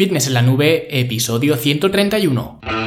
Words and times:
Fitness 0.00 0.28
en 0.28 0.32
la 0.32 0.40
Nube, 0.40 0.98
episodio 0.98 1.58
131. 1.58 2.79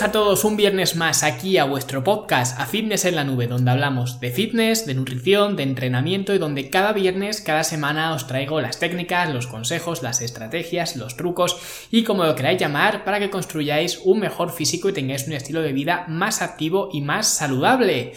A 0.00 0.12
todos 0.12 0.44
un 0.44 0.56
viernes 0.56 0.94
más 0.94 1.24
aquí 1.24 1.58
a 1.58 1.64
vuestro 1.64 2.04
podcast, 2.04 2.60
a 2.60 2.66
Fitness 2.66 3.04
en 3.04 3.16
la 3.16 3.24
Nube, 3.24 3.48
donde 3.48 3.72
hablamos 3.72 4.20
de 4.20 4.30
fitness, 4.30 4.86
de 4.86 4.94
nutrición, 4.94 5.56
de 5.56 5.64
entrenamiento 5.64 6.32
y 6.32 6.38
donde 6.38 6.70
cada 6.70 6.92
viernes, 6.92 7.40
cada 7.40 7.64
semana 7.64 8.14
os 8.14 8.28
traigo 8.28 8.60
las 8.60 8.78
técnicas, 8.78 9.32
los 9.34 9.48
consejos, 9.48 10.02
las 10.02 10.20
estrategias, 10.20 10.94
los 10.94 11.16
trucos 11.16 11.58
y 11.90 12.04
como 12.04 12.24
lo 12.24 12.36
queráis 12.36 12.60
llamar 12.60 13.02
para 13.02 13.18
que 13.18 13.30
construyáis 13.30 14.00
un 14.04 14.20
mejor 14.20 14.52
físico 14.52 14.88
y 14.88 14.92
tengáis 14.92 15.26
un 15.26 15.32
estilo 15.32 15.62
de 15.62 15.72
vida 15.72 16.04
más 16.06 16.42
activo 16.42 16.90
y 16.92 17.00
más 17.00 17.26
saludable. 17.26 18.12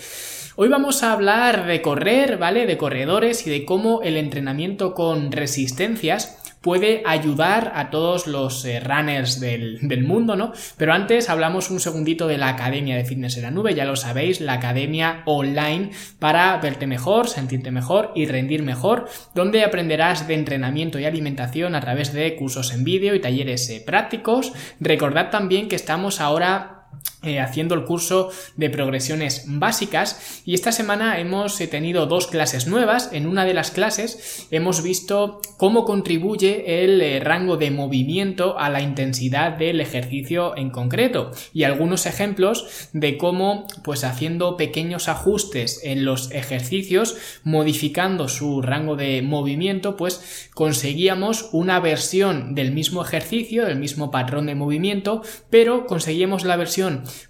Hoy 0.58 0.70
vamos 0.70 1.02
a 1.02 1.13
hablar 1.13 1.66
de 1.66 1.81
correr, 1.81 2.38
¿vale? 2.38 2.67
De 2.67 2.77
corredores 2.77 3.48
y 3.48 3.50
de 3.50 3.66
cómo 3.66 4.02
el 4.03 4.17
entrenamiento 4.17 4.94
con 4.94 5.31
resistencias 5.31 6.41
puede 6.62 7.02
ayudar 7.06 7.74
a 7.76 7.90
todos 7.90 8.28
los 8.28 8.64
eh, 8.66 8.80
runners 8.80 9.40
del, 9.40 9.80
mundo, 10.06 10.36
¿no? 10.36 10.54
Pero 10.78 10.94
antes 10.94 11.30
hablamos 11.30 11.70
un 11.70 11.80
segundito 11.80 12.28
de 12.28 12.38
la 12.38 12.50
Academia 12.50 12.96
de 12.96 13.06
Fitness 13.06 13.38
en 13.38 13.44
la 13.44 13.52
Nube, 13.52 13.74
ya 13.74 13.86
lo 13.86 13.96
sabéis, 13.96 14.40
la 14.42 14.54
academia 14.54 15.24
online 15.26 15.92
para 16.20 16.58
verte 16.58 16.88
mejor, 16.88 17.28
sentirte 17.28 17.72
mejor 17.72 18.12
y 18.16 18.26
rendir 18.26 18.64
mejor, 18.64 19.10
donde 19.34 19.64
aprenderás 19.64 20.28
de 20.28 20.36
entrenamiento 20.36 21.00
y 21.00 21.06
alimentación 21.06 21.76
a 21.76 21.82
través 21.82 22.14
de 22.14 22.36
cursos 22.36 22.73
en 22.73 22.84
vídeo 22.84 23.16
y 23.16 23.20
talleres 23.20 23.70
eh, 23.70 23.84
prácticos. 23.86 24.54
Recordad 24.80 25.30
también 25.30 25.68
que 25.68 25.76
estamos 25.76 26.22
ahora 26.22 26.80
eh, 27.23 27.40
haciendo 27.40 27.76
el 27.76 27.84
curso 27.84 28.31
de 28.56 28.72
progresiones 28.72 29.44
básicas 29.45 30.42
y 30.44 30.56
esta 30.56 30.72
semana 30.72 31.20
hemos 31.20 31.61
eh, 31.61 31.67
tenido 31.67 32.08
dos 32.08 32.25
clases 32.25 32.66
nuevas. 32.66 33.11
En 33.14 33.28
una 33.28 33.45
de 33.45 33.53
las 33.53 33.70
clases 33.70 34.47
hemos 34.50 34.81
visto 34.81 35.39
cómo 35.58 35.86
contribuye 35.86 36.84
el 36.84 37.00
eh, 37.00 37.19
rango 37.19 37.58
de 37.58 37.69
movimiento 37.69 38.58
a 38.58 38.72
la 38.72 38.81
intensidad 38.81 39.52
del 39.52 39.81
ejercicio 39.81 40.58
en 40.58 40.72
concreto 40.72 41.30
y 41.53 41.64
algunos 41.64 42.08
ejemplos 42.08 42.89
de 42.92 43.19
cómo 43.19 43.67
pues 43.84 44.03
haciendo 44.03 44.58
pequeños 44.58 45.08
ajustes 45.08 45.81
en 45.84 46.06
los 46.06 46.31
ejercicios 46.31 47.17
modificando 47.44 48.30
su 48.30 48.64
rango 48.64 48.95
de 48.95 49.22
movimiento 49.22 49.95
pues 49.95 50.50
conseguíamos 50.56 51.50
una 51.52 51.80
versión 51.80 52.56
del 52.56 52.72
mismo 52.72 53.03
ejercicio 53.03 53.64
del 53.66 53.78
mismo 53.78 54.09
patrón 54.09 54.47
de 54.47 54.56
movimiento 54.56 55.22
pero 55.52 55.86
conseguíamos 55.86 56.45
la 56.45 56.58
versión 56.58 56.81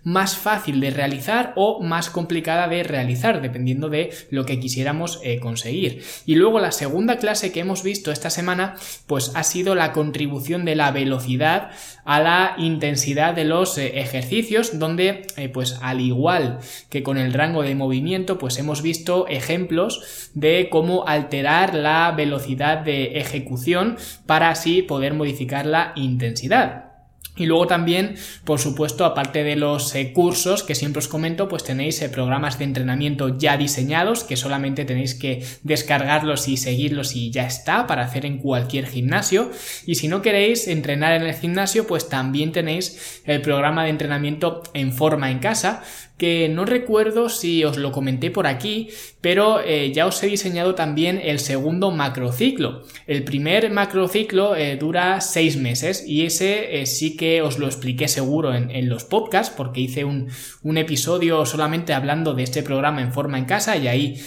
más 0.04 0.36
fácil 0.36 0.80
de 0.80 0.92
realizar 0.92 1.54
o 1.56 1.82
más 1.82 2.10
complicada 2.10 2.68
de 2.68 2.84
realizar, 2.84 3.42
dependiendo 3.42 3.90
de 3.90 4.12
lo 4.30 4.46
que 4.46 4.60
quisiéramos 4.60 5.20
eh, 5.24 5.40
conseguir. 5.40 6.04
Y 6.26 6.36
luego 6.36 6.60
la 6.60 6.72
segunda 6.72 7.18
clase 7.18 7.52
que 7.52 7.62
hemos 7.62 7.84
visto 7.84 8.12
esta 8.12 8.30
semana, 8.30 8.76
pues 9.08 9.32
ha 9.36 9.44
sido 9.44 9.76
la 9.76 9.92
contribución 9.92 10.66
de 10.66 10.76
la 10.76 10.92
velocidad 10.92 11.72
a 12.06 12.20
la 12.20 12.56
intensidad 12.58 13.34
de 13.34 13.46
los 13.46 13.78
eh, 13.78 14.00
ejercicios, 14.00 14.80
donde, 14.80 15.28
eh, 15.38 15.50
pues 15.50 15.78
al 15.82 16.02
igual 16.02 16.60
que 16.90 17.04
con 17.04 17.18
el 17.18 17.34
rango 17.34 17.64
de 17.64 17.76
movimiento, 17.76 18.38
pues 18.38 18.58
hemos 18.58 18.82
visto 18.82 19.28
ejemplos 19.28 20.30
de 20.34 20.70
cómo 20.70 21.08
alterar 21.08 21.76
la 21.76 22.12
velocidad 22.12 22.80
de 22.80 23.20
ejecución 23.20 23.98
para 24.26 24.50
así 24.50 24.82
poder 24.82 25.14
modificar 25.14 25.66
la 25.66 25.94
intensidad. 25.96 26.91
Y 27.38 27.46
luego 27.46 27.66
también, 27.66 28.16
por 28.44 28.60
supuesto, 28.60 29.06
aparte 29.06 29.46
de 29.46 29.56
los 29.56 29.96
eh, 29.96 30.12
cursos 30.12 30.64
que 30.64 30.76
siempre 30.76 31.00
os 31.00 31.08
comento, 31.08 31.48
pues 31.48 31.64
tenéis 31.64 32.02
eh, 32.02 32.10
programas 32.10 32.60
de 32.60 32.66
entrenamiento 32.66 33.38
ya 33.38 33.56
diseñados 33.56 34.26
que 34.26 34.36
solamente 34.36 34.84
tenéis 34.84 35.16
que 35.16 35.46
descargarlos 35.64 36.50
y 36.50 36.58
seguirlos 36.58 37.16
y 37.16 37.32
ya 37.32 37.48
está 37.48 37.88
para 37.88 38.04
hacer 38.04 38.26
en 38.26 38.38
cualquier 38.38 38.86
gimnasio. 38.86 39.50
Y 39.86 39.96
si 39.96 40.10
no 40.10 40.22
queréis 40.22 40.68
entrenar 40.68 41.14
en 41.14 41.24
el 41.24 41.34
gimnasio, 41.34 41.88
pues 41.88 42.10
también 42.10 42.52
tenéis 42.52 43.22
el 43.26 43.42
programa 43.42 43.86
de 43.86 43.92
entrenamiento 43.92 44.64
en 44.74 44.92
forma 44.92 45.32
en 45.32 45.40
casa 45.40 45.84
que 46.22 46.50
no 46.50 46.66
recuerdo 46.66 47.30
si 47.30 47.64
os 47.64 47.78
lo 47.78 47.92
comenté 47.92 48.30
por 48.30 48.46
aquí, 48.46 48.90
pero 49.22 49.60
eh, 49.60 49.92
ya 49.92 50.06
os 50.06 50.22
he 50.22 50.28
diseñado 50.28 50.76
también 50.76 51.20
el 51.20 51.40
segundo 51.40 51.90
macrociclo. 51.90 52.84
El 53.08 53.24
primer 53.24 53.72
macrociclo 53.72 54.56
eh, 54.56 54.76
dura 54.76 55.20
seis 55.22 55.58
meses 55.58 56.04
y 56.08 56.28
ese 56.28 56.80
eh, 56.80 56.86
sí 56.86 57.18
que 57.18 57.42
os 57.42 57.58
lo 57.58 57.66
expliqué 57.66 58.08
seguro 58.08 58.54
en, 58.54 58.88
los 58.88 59.04
podcasts 59.04 59.52
porque 59.58 59.82
hice 59.82 60.06
un, 60.06 60.28
un, 60.62 60.78
episodio 60.78 61.44
solamente 61.48 61.92
hablando 61.92 62.36
de 62.36 62.44
este 62.44 62.62
programa 62.62 63.02
en 63.02 63.14
forma 63.14 63.40
en 63.40 63.46
casa 63.46 63.76
y 63.78 63.88
ahí 63.88 64.22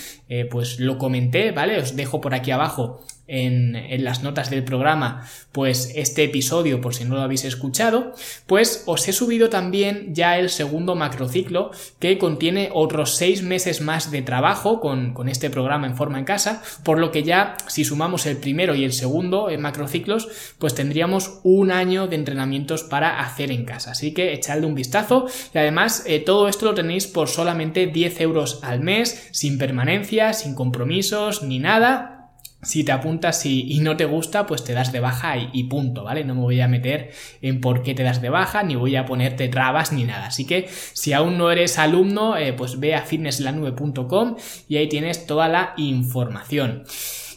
pues 0.51 0.81
lo 0.81 0.99
comenté, 0.99 1.53
¿vale? 1.53 1.79
Os 1.79 1.95
dejo 1.95 2.21
por 2.21 2.35
aquí 2.35 2.51
abajo 2.51 3.05
en, 3.27 4.05
las 4.05 4.23
notas 4.23 4.51
del 4.51 4.65
programa 4.65 5.27
pues 5.53 5.93
este 5.95 6.25
episodio 6.25 6.81
por 6.81 6.95
si 6.95 7.05
no 7.05 7.15
lo 7.15 7.23
habéis 7.23 7.45
escuchado 7.45 8.13
pues 8.47 8.83
os 8.87 9.09
he 9.09 9.13
subido 9.13 9.49
también 9.49 10.15
ya 10.15 10.39
el 10.39 10.51
segundo 10.51 10.95
macrociclo 10.95 11.71
que 11.99 12.19
contiene 12.19 12.71
otros 12.73 13.17
seis 13.17 13.43
meses 13.43 13.81
más 13.81 14.11
de 14.11 14.23
trabajo 14.23 14.81
con, 14.81 15.15
este 15.29 15.49
programa 15.49 15.87
en 15.87 15.97
forma 15.97 16.19
en 16.19 16.25
casa 16.25 16.63
por 16.83 16.99
lo 16.99 17.11
que 17.11 17.23
ya 17.23 17.57
si 17.67 17.85
sumamos 17.85 18.27
el 18.27 18.37
primero 18.37 18.75
y 18.75 18.85
el 18.85 18.93
segundo 18.93 19.49
en 19.49 19.63
macrociclos 19.63 20.29
pues 20.59 20.75
tendríamos 20.75 21.41
un 21.45 21.71
año 21.71 22.07
de 22.07 22.17
entrenamientos 22.17 22.83
para 22.83 23.21
hacer 23.21 23.51
en 23.51 23.65
casa. 23.65 23.93
Así 23.93 24.13
que 24.13 24.33
echadle 24.33 24.67
un 24.67 24.75
vistazo 24.75 25.27
y 25.55 25.59
además 25.59 26.05
eh, 26.07 26.21
todo 26.21 26.49
esto 26.49 26.67
lo 26.67 26.75
tenéis 26.75 27.07
por 27.07 27.29
solamente 27.29 27.87
10 27.87 28.21
euros 28.21 28.61
al 28.63 28.81
mes 28.81 29.29
sin 29.33 29.59
permanencia 29.59 30.33
sin 30.33 30.55
compromisos 30.55 31.43
ni 31.43 31.59
nada 31.59 32.24
si 32.65 32.85
te 32.85 32.93
apuntas 32.93 33.45
y, 33.47 33.79
no 33.81 33.97
te 33.97 34.05
gusta, 34.05 34.47
pues 34.47 34.65
te 34.65 34.73
das 34.73 34.93
de 34.93 35.01
baja 35.01 35.37
y, 35.37 35.65
punto, 35.65 36.05
¿vale? 36.05 36.25
No 36.25 36.35
me 36.35 36.41
voy 36.41 36.61
a 36.61 36.69
meter 36.69 37.13
en 37.43 37.61
por 37.61 37.83
qué 37.83 37.95
te 37.95 38.03
das 38.03 38.21
de 38.21 38.31
baja, 38.31 38.63
ni 38.63 38.77
voy 38.77 38.97
a 38.97 39.05
ponerte 39.07 39.49
trabas 39.49 39.93
ni 39.93 40.05
nada. 40.05 40.27
Así 40.27 40.47
que 40.47 40.69
si 40.69 41.13
aún 41.13 41.39
no 41.39 41.51
eres 41.51 41.79
alumno, 41.79 42.37
eh, 42.37 42.53
pues 42.53 42.81
ve 42.81 42.95
a 42.95 43.03
fitnesslanube.com 43.03 44.37
y 44.69 44.77
ahí 44.77 44.89
tienes 44.89 45.27
toda 45.27 45.49
la 45.49 45.75
información. 45.77 46.85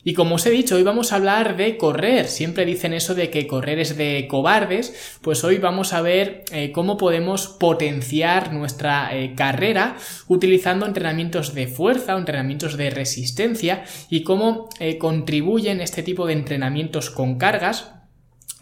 Y 0.07 0.13
como 0.13 0.35
os 0.35 0.45
he 0.45 0.51
dicho, 0.51 0.75
hoy 0.75 0.83
vamos 0.83 1.11
a 1.11 1.17
hablar 1.17 1.57
de 1.57 1.75
correr. 1.75 2.27
Siempre 2.27 2.63
dicen 2.63 2.93
eso 2.93 3.13
de 3.13 3.29
que 3.29 3.45
correr 3.45 3.77
es 3.77 3.97
de 3.97 4.25
cobardes. 4.29 5.17
Pues 5.21 5.43
hoy 5.43 5.57
vamos 5.57 5.91
a 5.91 6.01
ver 6.01 6.45
eh, 6.53 6.71
cómo 6.71 6.95
podemos 6.95 7.49
potenciar 7.49 8.53
nuestra 8.53 9.13
eh, 9.13 9.35
carrera 9.35 9.97
utilizando 10.29 10.85
entrenamientos 10.85 11.53
de 11.53 11.67
fuerza 11.67 12.17
entrenamientos 12.17 12.77
de 12.77 12.89
resistencia 12.89 13.83
y 14.09 14.23
cómo 14.23 14.69
eh, 14.79 14.97
contribuyen 14.97 15.81
este 15.81 16.03
tipo 16.03 16.25
de 16.25 16.33
entrenamientos 16.33 17.09
con 17.09 17.37
cargas 17.37 17.91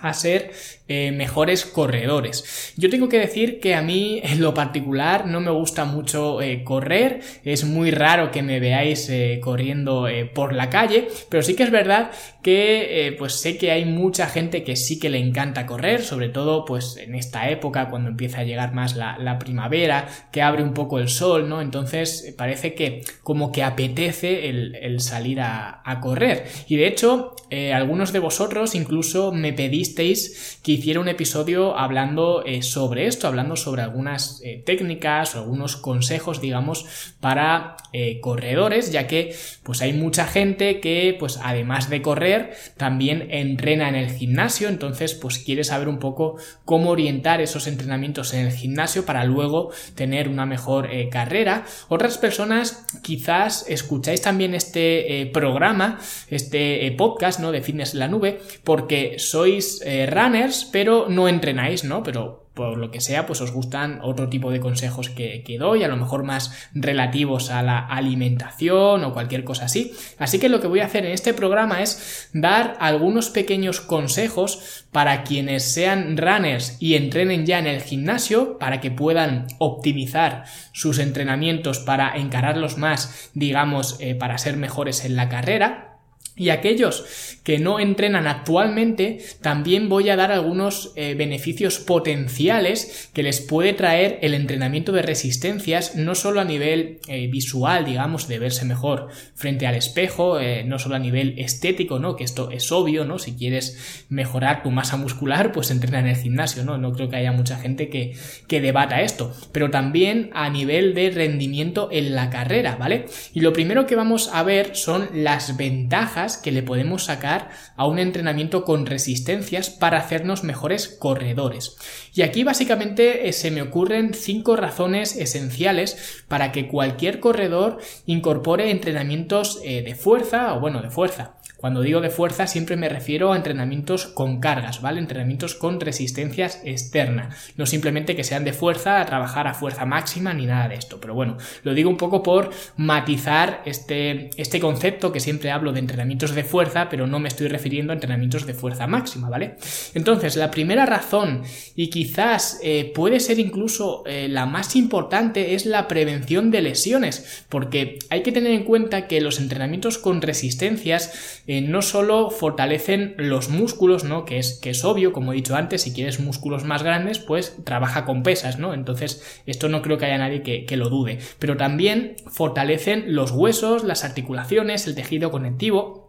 a 0.06 0.14
ser 0.14 0.52
eh, 0.88 1.12
mejores 1.12 1.66
corredores. 1.66 2.74
Yo 2.78 2.92
tengo 2.92 3.10
que 3.10 3.18
decir 3.18 3.60
que 3.60 3.74
a 3.74 3.82
mí 3.82 4.22
en 4.24 4.40
lo 4.40 4.54
particular 4.54 5.26
no 5.26 5.42
me 5.42 5.50
gusta 5.50 5.84
mucho 5.84 6.44
eh, 6.44 6.64
correr, 6.64 7.22
es 7.44 7.64
muy 7.64 7.90
raro 7.90 8.30
que 8.30 8.44
me 8.44 8.60
veáis 8.60 9.10
eh, 9.10 9.40
corriendo 9.42 10.08
por 10.36 10.54
la 10.54 10.70
calle, 10.70 11.08
pero 11.28 11.42
sí 11.42 11.56
que 11.56 11.64
es 11.64 11.72
verdad 11.72 12.12
que 12.44 13.16
pues 13.18 13.34
sé 13.34 13.58
que 13.58 13.72
hay 13.72 13.86
mucha 13.86 14.28
gente 14.28 14.64
que 14.64 14.76
sí 14.76 15.00
que 15.00 15.10
le 15.10 15.18
encanta 15.18 15.66
correr, 15.66 16.04
sobre 16.04 16.30
todo 16.30 16.66
pues 16.66 16.98
en 16.98 17.16
esta 17.16 17.50
época 17.50 17.90
cuando 17.90 18.10
empieza 18.10 18.42
a 18.42 18.44
llegar 18.44 18.72
más 18.76 18.96
la, 18.96 19.40
primavera, 19.40 20.08
que 20.32 20.44
abre 20.44 20.62
un 20.62 20.76
poco 20.76 21.00
el 21.00 21.10
sol, 21.10 21.50
¿no? 21.50 21.62
Entonces 21.62 22.36
parece 22.38 22.76
que 22.76 23.02
como 23.24 23.52
que 23.52 23.64
apetece 23.64 24.50
el, 24.50 25.00
salir 25.00 25.42
a, 25.42 25.82
a, 25.84 26.00
correr. 26.00 26.46
Y 26.68 26.76
de 26.76 26.88
hecho, 26.88 27.36
algunos 27.74 28.14
de 28.14 28.20
vosotros 28.20 28.76
incluso 28.76 29.32
me 29.32 29.52
pedisteis 29.96 30.60
que 30.64 30.74
hiciera 30.74 31.00
un 31.00 31.08
episodio 31.08 31.78
hablando 31.78 32.44
eh, 32.44 32.62
sobre 32.62 33.08
esto, 33.08 33.28
hablando 33.28 33.56
sobre 33.56 33.82
algunas 33.84 34.42
eh, 34.44 34.64
técnicas 34.66 35.36
o 35.36 35.40
algunos 35.40 35.76
consejos, 35.78 36.42
digamos, 36.42 36.86
para 37.20 37.78
eh, 37.94 38.20
corredores, 38.20 38.92
ya 38.92 39.08
que 39.08 39.36
pues 39.64 39.82
hay 39.82 39.94
mucha 39.94 40.26
gente 40.26 40.80
que, 40.80 41.16
pues 41.20 41.40
además 41.44 41.90
de 41.90 42.02
correr, 42.02 42.56
también 42.78 43.28
entrena 43.32 43.90
en 43.90 43.96
el 43.96 44.10
gimnasio, 44.10 44.70
entonces 44.70 45.14
pues 45.14 45.38
quiere 45.38 45.64
saber 45.64 45.88
un 45.88 46.00
poco 46.00 46.38
cómo 46.66 46.90
orientar 46.90 47.42
esos 47.42 47.68
entrenamientos 47.68 48.34
en 48.34 48.48
el 48.48 48.52
gimnasio 48.52 49.06
para 49.06 49.24
luego 49.24 49.72
tener 49.94 50.30
una 50.30 50.46
mejor 50.46 50.90
carrera. 51.12 51.66
Otras 51.90 52.18
personas 52.18 52.86
quizás 53.04 53.66
escucháis 53.70 54.22
también 54.22 54.56
este 54.56 55.30
programa, 55.34 56.00
este 56.30 56.92
podcast, 56.98 57.40
¿no? 57.40 57.52
De 57.52 57.62
Fitness 57.62 57.94
en 57.94 58.00
la 58.00 58.08
Nube, 58.08 58.40
porque 58.64 59.18
sois 59.20 59.75
runners, 59.82 60.70
pero 60.72 61.08
no 61.10 61.28
entrenáis, 61.28 61.84
¿no? 61.84 62.04
Pero 62.04 62.46
por 62.56 62.78
lo 62.78 62.90
que 62.90 63.02
sea, 63.02 63.28
pues 63.28 63.42
os 63.42 63.52
gustan 63.52 64.00
otro 64.02 64.30
tipo 64.30 64.50
de 64.50 64.62
consejos 64.62 65.10
que, 65.10 65.44
que, 65.44 65.58
doy, 65.58 65.84
a 65.84 65.90
lo 65.90 65.98
mejor 65.98 66.24
más 66.24 66.70
relativos 66.74 67.52
a 67.52 67.62
la 67.62 67.80
alimentación 67.80 69.04
o 69.04 69.14
cualquier 69.14 69.44
cosa 69.44 69.66
así. 69.66 69.94
Así 70.18 70.40
que 70.40 70.48
lo 70.48 70.62
que 70.62 70.68
voy 70.68 70.80
a 70.80 70.86
hacer 70.86 71.06
en 71.06 71.12
este 71.12 71.34
programa 71.34 71.82
es 71.82 72.30
dar 72.34 72.78
algunos 72.80 73.30
pequeños 73.30 73.82
consejos 73.82 74.86
para 74.94 75.24
quienes 75.24 75.64
sean 75.64 76.16
runners 76.16 76.78
y 76.80 76.96
entrenen 76.96 77.46
ya 77.46 77.60
en 77.60 77.68
el 77.68 77.82
gimnasio, 77.82 78.58
para 78.58 78.80
que 78.80 78.90
puedan 78.90 79.48
optimizar 79.60 80.46
sus 80.72 81.00
entrenamientos 81.00 81.80
para 81.80 82.16
encararlos 82.16 82.78
más, 82.78 83.30
digamos, 83.34 83.98
eh, 84.00 84.16
para 84.16 84.38
ser 84.38 84.56
mejores 84.56 85.04
en 85.04 85.18
la 85.18 85.28
carrera. 85.28 85.95
Y 86.38 86.50
aquellos 86.50 87.38
que 87.44 87.60
no 87.60 87.80
entrenan 87.80 88.28
actualmente, 88.28 89.20
también 89.42 89.88
voy 89.88 90.10
a 90.10 90.18
dar 90.18 90.34
algunos 90.34 90.92
eh, 90.98 91.14
beneficios 91.14 91.80
potenciales 91.80 93.10
que 93.14 93.24
les 93.24 93.40
puede 93.40 93.72
traer 93.72 94.20
el 94.22 94.34
entrenamiento 94.34 94.92
de 94.92 95.02
resistencias, 95.02 95.96
no 95.96 96.14
solo 96.14 96.42
a 96.42 96.44
nivel 96.44 97.00
eh, 97.08 97.28
visual, 97.28 97.86
digamos, 97.86 98.28
de 98.28 98.40
verse 98.40 98.66
mejor 98.66 99.08
frente 99.34 99.66
al 99.66 99.76
espejo, 99.76 100.40
eh, 100.40 100.66
no 100.66 100.78
solo 100.78 100.96
a 100.96 101.00
nivel 101.00 101.36
estético, 101.38 102.00
¿no? 102.00 102.18
Que 102.18 102.26
esto 102.26 102.52
es 102.52 102.70
obvio, 102.72 103.06
¿no? 103.06 103.18
Si 103.18 103.34
quieres 103.36 104.06
mejorar 104.10 104.62
tu 104.62 104.72
masa 104.72 104.98
muscular, 104.98 105.54
pues 105.54 105.72
entrena 105.72 106.00
en 106.00 106.08
el 106.08 106.18
gimnasio, 106.18 106.66
¿no? 106.66 106.78
No 106.78 106.92
creo 106.92 107.10
que 107.10 107.16
haya 107.16 107.32
mucha 107.32 107.58
gente 107.58 107.88
que, 107.88 108.14
que 108.48 108.60
debata 108.60 109.02
esto, 109.02 109.34
pero 109.54 109.72
también 109.72 110.32
a 110.34 110.50
nivel 110.50 110.94
de 110.96 111.12
rendimiento 111.12 111.88
en 111.94 112.14
la 112.14 112.30
carrera, 112.30 112.76
¿vale? 112.76 113.06
Y 113.34 113.40
lo 113.40 113.54
primero 113.54 113.86
que 113.86 113.96
vamos 113.96 114.30
a 114.34 114.44
ver 114.44 114.76
son 114.76 115.10
las 115.14 115.56
ventajas 115.56 116.25
que 116.38 116.52
le 116.52 116.64
podemos 116.64 117.06
sacar 117.06 117.50
a 117.76 117.88
un 117.88 118.00
entrenamiento 118.00 118.64
con 118.66 118.86
resistencias 118.86 119.70
para 119.70 120.00
hacernos 120.00 120.44
mejores 120.44 120.88
corredores. 120.88 121.78
Y 122.14 122.24
aquí 122.24 122.44
básicamente 122.44 123.30
eh, 123.30 123.34
se 123.34 123.52
me 123.52 123.62
ocurren 123.62 124.14
cinco 124.14 124.56
razones 124.56 125.16
esenciales 125.16 126.24
para 126.28 126.52
que 126.52 126.68
cualquier 126.68 127.20
corredor 127.20 127.78
incorpore 128.06 128.72
entrenamientos 128.72 129.60
eh, 129.64 129.84
de 129.84 129.96
fuerza 129.96 130.56
o 130.56 130.60
bueno, 130.60 130.82
de 130.82 130.90
fuerza 130.90 131.35
cuando 131.66 131.82
digo 131.82 132.00
de 132.00 132.12
fuerza 132.12 132.46
siempre 132.46 132.76
me 132.76 132.90
refiero 132.90 133.34
a 133.34 133.36
entrenamientos 133.36 134.06
con 134.06 134.40
cargas, 134.40 134.84
¿vale? 134.84 135.00
Entrenamientos 135.00 135.56
con 135.56 135.80
resistencias 135.80 136.62
externa. 136.64 137.36
No 137.58 137.66
simplemente 137.66 138.16
que 138.16 138.24
sean 138.24 138.44
de 138.44 138.54
fuerza 138.54 139.02
a 139.02 139.06
trabajar 139.08 139.48
a 139.48 139.56
fuerza 139.56 139.84
máxima 139.84 140.32
ni 140.36 140.46
nada 140.46 140.68
de 140.68 140.76
esto. 140.76 141.00
Pero 141.02 141.16
bueno, 141.16 141.38
lo 141.64 141.74
digo 141.74 141.90
un 141.90 141.98
poco 141.98 142.22
por 142.22 142.52
matizar 142.78 143.64
este, 143.66 144.30
este 144.38 144.60
concepto 144.60 145.12
que 145.12 145.20
siempre 145.20 145.50
hablo 145.50 145.74
de 145.74 145.80
entrenamientos 145.80 146.36
de 146.36 146.44
fuerza, 146.44 146.88
pero 146.88 147.08
no 147.08 147.18
me 147.18 147.30
estoy 147.30 147.48
refiriendo 147.48 147.94
a 147.94 147.96
entrenamientos 147.96 148.46
de 148.46 148.54
fuerza 148.54 148.86
máxima, 148.86 149.28
¿vale? 149.28 149.56
Entonces, 149.96 150.36
la 150.36 150.52
primera 150.52 150.86
razón, 150.86 151.42
y 151.76 151.90
quizás 151.90 152.60
eh, 152.62 152.92
puede 152.94 153.20
ser 153.20 153.40
incluso 153.40 154.04
eh, 154.06 154.28
la 154.30 154.46
más 154.46 154.76
importante, 154.76 155.56
es 155.56 155.66
la 155.66 155.88
prevención 155.88 156.52
de 156.52 156.62
lesiones. 156.62 157.44
Porque 157.50 157.98
hay 158.12 158.22
que 158.22 158.32
tener 158.32 158.52
en 158.52 158.66
cuenta 158.66 159.08
que 159.08 159.20
los 159.20 159.40
entrenamientos 159.40 159.98
con 159.98 160.22
resistencias 160.22 161.42
no 161.62 161.82
solo 161.82 162.30
fortalecen 162.30 163.16
los 163.18 163.50
músculos, 163.50 164.04
¿no? 164.04 164.26
Que 164.26 164.40
es, 164.40 164.60
que 164.60 164.72
es 164.72 164.84
obvio, 164.84 165.14
como 165.14 165.34
he 165.34 165.36
dicho 165.36 165.56
antes, 165.56 165.82
si 165.82 165.94
quieres 165.94 166.20
músculos 166.20 166.64
más 166.64 166.84
grandes, 166.84 167.20
pues 167.20 167.58
trabaja 167.64 168.06
con 168.06 168.24
pesas, 168.24 168.60
¿no? 168.60 168.74
Entonces, 168.74 169.42
esto 169.46 169.70
no 169.70 169.82
creo 169.82 169.98
que 169.98 170.06
haya 170.06 170.18
nadie 170.18 170.42
que 170.44 170.78
lo 170.78 170.90
dude. 170.90 171.20
Pero 171.40 171.58
también 171.58 172.16
fortalecen 172.28 173.16
los 173.16 173.32
huesos, 173.32 173.84
las 173.84 174.04
articulaciones, 174.04 174.88
el 174.88 174.96
tejido 174.96 175.32
conectivo, 175.32 176.05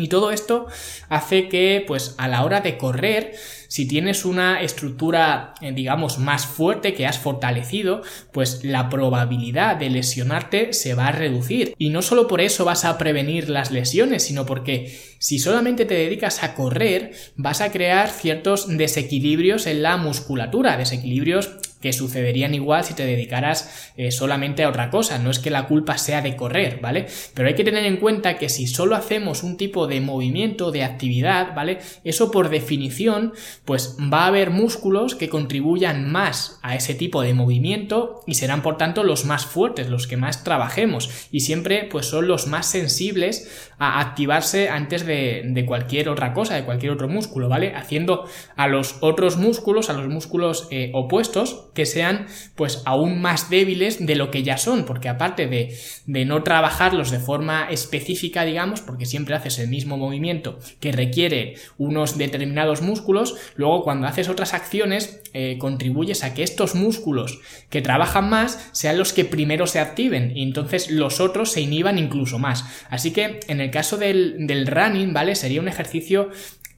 y 0.00 0.08
todo 0.08 0.30
esto 0.30 0.66
hace 1.08 1.48
que, 1.48 1.84
pues, 1.86 2.14
a 2.18 2.28
la 2.28 2.44
hora 2.44 2.60
de 2.60 2.78
correr, 2.78 3.34
si 3.68 3.86
tienes 3.86 4.24
una 4.24 4.62
estructura, 4.62 5.54
eh, 5.60 5.72
digamos, 5.72 6.18
más 6.18 6.46
fuerte 6.46 6.92
que 6.94 7.06
has 7.06 7.18
fortalecido, 7.18 8.02
pues 8.32 8.64
la 8.64 8.88
probabilidad 8.88 9.76
de 9.76 9.90
lesionarte 9.90 10.72
se 10.72 10.94
va 10.94 11.08
a 11.08 11.12
reducir. 11.12 11.74
Y 11.78 11.90
no 11.90 12.02
solo 12.02 12.26
por 12.26 12.40
eso 12.40 12.64
vas 12.64 12.84
a 12.84 12.98
prevenir 12.98 13.48
las 13.48 13.70
lesiones, 13.70 14.24
sino 14.24 14.44
porque 14.44 14.98
si 15.18 15.38
solamente 15.38 15.84
te 15.84 15.94
dedicas 15.94 16.42
a 16.42 16.54
correr, 16.54 17.12
vas 17.36 17.60
a 17.60 17.70
crear 17.70 18.08
ciertos 18.08 18.66
desequilibrios 18.76 19.66
en 19.66 19.82
la 19.82 19.96
musculatura, 19.96 20.76
desequilibrios 20.76 21.50
que 21.80 21.92
sucederían 21.92 22.54
igual 22.54 22.84
si 22.84 22.94
te 22.94 23.06
dedicaras 23.06 23.92
eh, 23.96 24.10
solamente 24.10 24.64
a 24.64 24.68
otra 24.68 24.90
cosa. 24.90 25.18
No 25.18 25.30
es 25.30 25.38
que 25.38 25.50
la 25.50 25.66
culpa 25.66 25.98
sea 25.98 26.22
de 26.22 26.36
correr, 26.36 26.80
¿vale? 26.80 27.06
Pero 27.34 27.48
hay 27.48 27.54
que 27.54 27.64
tener 27.64 27.84
en 27.84 27.96
cuenta 27.96 28.38
que 28.38 28.48
si 28.48 28.66
solo 28.66 28.96
hacemos 28.96 29.42
un 29.42 29.56
tipo 29.56 29.86
de 29.86 30.00
movimiento, 30.00 30.70
de 30.70 30.84
actividad, 30.84 31.54
¿vale? 31.54 31.78
Eso 32.04 32.30
por 32.30 32.50
definición, 32.50 33.32
pues 33.64 33.96
va 34.12 34.24
a 34.24 34.26
haber 34.26 34.50
músculos 34.50 35.14
que 35.14 35.28
contribuyan 35.28 36.10
más 36.10 36.58
a 36.62 36.76
ese 36.76 36.94
tipo 36.94 37.22
de 37.22 37.34
movimiento 37.34 38.20
y 38.26 38.34
serán 38.34 38.62
por 38.62 38.76
tanto 38.76 39.04
los 39.04 39.24
más 39.24 39.46
fuertes, 39.46 39.88
los 39.88 40.06
que 40.06 40.16
más 40.16 40.44
trabajemos 40.44 41.28
y 41.30 41.40
siempre 41.40 41.88
pues 41.90 42.06
son 42.06 42.28
los 42.28 42.46
más 42.46 42.66
sensibles 42.66 43.70
a 43.78 44.00
activarse 44.00 44.68
antes 44.68 45.06
de, 45.06 45.42
de 45.46 45.64
cualquier 45.64 46.08
otra 46.08 46.32
cosa, 46.32 46.54
de 46.54 46.64
cualquier 46.64 46.92
otro 46.92 47.08
músculo, 47.08 47.48
¿vale? 47.48 47.74
Haciendo 47.74 48.26
a 48.56 48.68
los 48.68 48.96
otros 49.00 49.36
músculos, 49.36 49.90
a 49.90 49.94
los 49.94 50.08
músculos 50.08 50.68
eh, 50.70 50.90
opuestos, 50.94 51.69
que 51.74 51.86
sean 51.86 52.26
pues 52.54 52.82
aún 52.84 53.20
más 53.20 53.50
débiles 53.50 54.04
de 54.04 54.14
lo 54.14 54.30
que 54.30 54.42
ya 54.42 54.58
son, 54.58 54.84
porque 54.84 55.08
aparte 55.08 55.46
de, 55.46 55.76
de 56.06 56.24
no 56.24 56.42
trabajarlos 56.42 57.10
de 57.10 57.18
forma 57.18 57.68
específica, 57.70 58.44
digamos, 58.44 58.80
porque 58.80 59.06
siempre 59.06 59.34
haces 59.34 59.58
el 59.58 59.68
mismo 59.68 59.96
movimiento 59.96 60.58
que 60.80 60.92
requiere 60.92 61.54
unos 61.78 62.18
determinados 62.18 62.82
músculos, 62.82 63.36
luego 63.56 63.82
cuando 63.82 64.06
haces 64.06 64.28
otras 64.28 64.54
acciones 64.54 65.22
eh, 65.32 65.58
contribuyes 65.58 66.24
a 66.24 66.34
que 66.34 66.42
estos 66.42 66.74
músculos 66.74 67.40
que 67.68 67.82
trabajan 67.82 68.28
más 68.28 68.68
sean 68.72 68.98
los 68.98 69.12
que 69.12 69.24
primero 69.24 69.66
se 69.66 69.78
activen 69.78 70.36
y 70.36 70.42
entonces 70.42 70.90
los 70.90 71.20
otros 71.20 71.52
se 71.52 71.60
inhiban 71.60 71.98
incluso 71.98 72.38
más. 72.38 72.64
Así 72.88 73.12
que 73.12 73.40
en 73.46 73.60
el 73.60 73.70
caso 73.70 73.96
del, 73.96 74.46
del 74.46 74.66
running, 74.66 75.12
¿vale? 75.12 75.34
Sería 75.34 75.60
un 75.60 75.68
ejercicio 75.68 76.30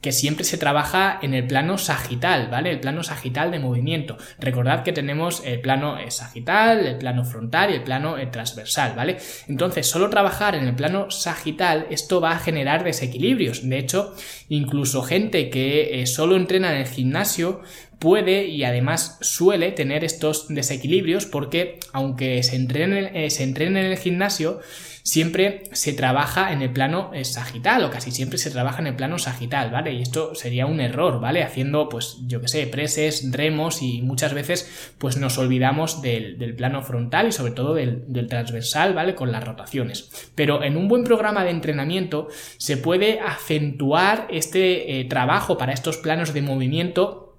que 0.03 0.13
siempre 0.13 0.45
se 0.45 0.59
trabaja 0.59 1.21
en 1.23 1.33
el 1.33 1.47
plano 1.47 1.79
sagital, 1.79 2.49
¿vale? 2.51 2.73
El 2.73 2.81
plano 2.81 3.05
sagital 3.05 3.53
de 3.53 3.61
movimiento. 3.61 4.19
Recordad 4.39 4.83
que 4.83 4.93
tenemos 4.93 5.43
el 5.47 5.61
plano 5.61 5.97
eh, 5.97 6.11
sagital, 6.11 6.85
el 6.85 6.99
plano 6.99 7.25
frontal 7.25 7.71
y 7.71 7.75
el 7.75 7.85
plano 7.85 8.19
eh, 8.19 8.27
transversal, 8.27 8.95
¿vale? 8.97 9.19
Entonces, 9.47 9.87
solo 9.87 10.11
trabajar 10.11 10.57
en 10.57 10.65
el 10.65 10.75
plano 10.75 11.11
sagital, 11.11 11.87
esto 11.89 12.21
va 12.21 12.33
a 12.33 12.41
generar 12.41 12.83
desequilibrios. 12.83 13.67
De 13.67 13.79
hecho, 13.79 14.15
incluso 14.49 15.03
gente 15.03 15.49
que 15.51 16.03
eh, 16.03 16.07
solo 16.09 16.35
entrena 16.35 16.73
en 16.75 16.81
el 16.81 16.89
gimnasio 16.89 17.63
puede 18.03 18.49
y 18.49 18.65
además 18.65 19.17
suele 19.21 19.71
tener 19.71 20.03
estos 20.03 20.49
desequilibrios 20.49 21.25
porque 21.25 21.79
aunque 21.93 22.43
se 22.43 22.57
entrene, 22.57 23.31
se 23.31 23.45
entrene 23.45 23.79
en 23.79 23.93
el 23.93 23.97
gimnasio, 23.97 24.59
siempre 25.05 25.65
se 25.71 25.93
trabaja 25.93 26.53
en 26.53 26.63
el 26.63 26.73
plano 26.73 27.13
eh, 27.15 27.25
sagital 27.25 27.85
o 27.85 27.91
casi 27.91 28.11
siempre 28.11 28.39
se 28.39 28.51
trabaja 28.51 28.81
en 28.81 28.89
el 28.89 28.97
plano 28.97 29.19
sagital, 29.21 29.71
¿vale? 29.71 29.93
Y 29.93 30.03
esto 30.03 30.35
sería 30.35 30.67
un 30.67 30.81
error, 30.81 31.21
¿vale? 31.21 31.45
Haciendo, 31.45 31.89
pues, 31.89 32.19
yo 32.27 32.41
que 32.41 32.49
sé, 32.49 32.67
preses, 32.67 33.31
remos 33.31 33.83
y 33.83 34.03
muchas 34.03 34.35
veces, 34.35 34.95
pues 34.99 35.17
nos 35.17 35.39
olvidamos 35.39 36.03
del, 36.03 36.55
plano 36.57 36.83
frontal 36.83 37.29
y 37.29 37.33
sobre 37.33 37.53
todo 37.53 37.75
del, 37.75 38.27
transversal, 38.29 38.95
¿vale? 38.95 39.15
Con 39.15 39.31
las 39.31 39.45
rotaciones. 39.45 40.11
Pero 40.35 40.65
en 40.65 40.77
un 40.77 40.89
buen 40.89 41.05
programa 41.05 41.45
de 41.45 41.51
entrenamiento 41.51 42.27
se 42.57 42.77
puede 42.77 43.21
acentuar 43.21 44.27
este 44.29 45.01
eh, 45.01 45.05
trabajo 45.05 45.57
para 45.57 45.73
estos 45.73 45.99
planos 45.99 46.35
de 46.35 46.43
movimiento 46.43 47.32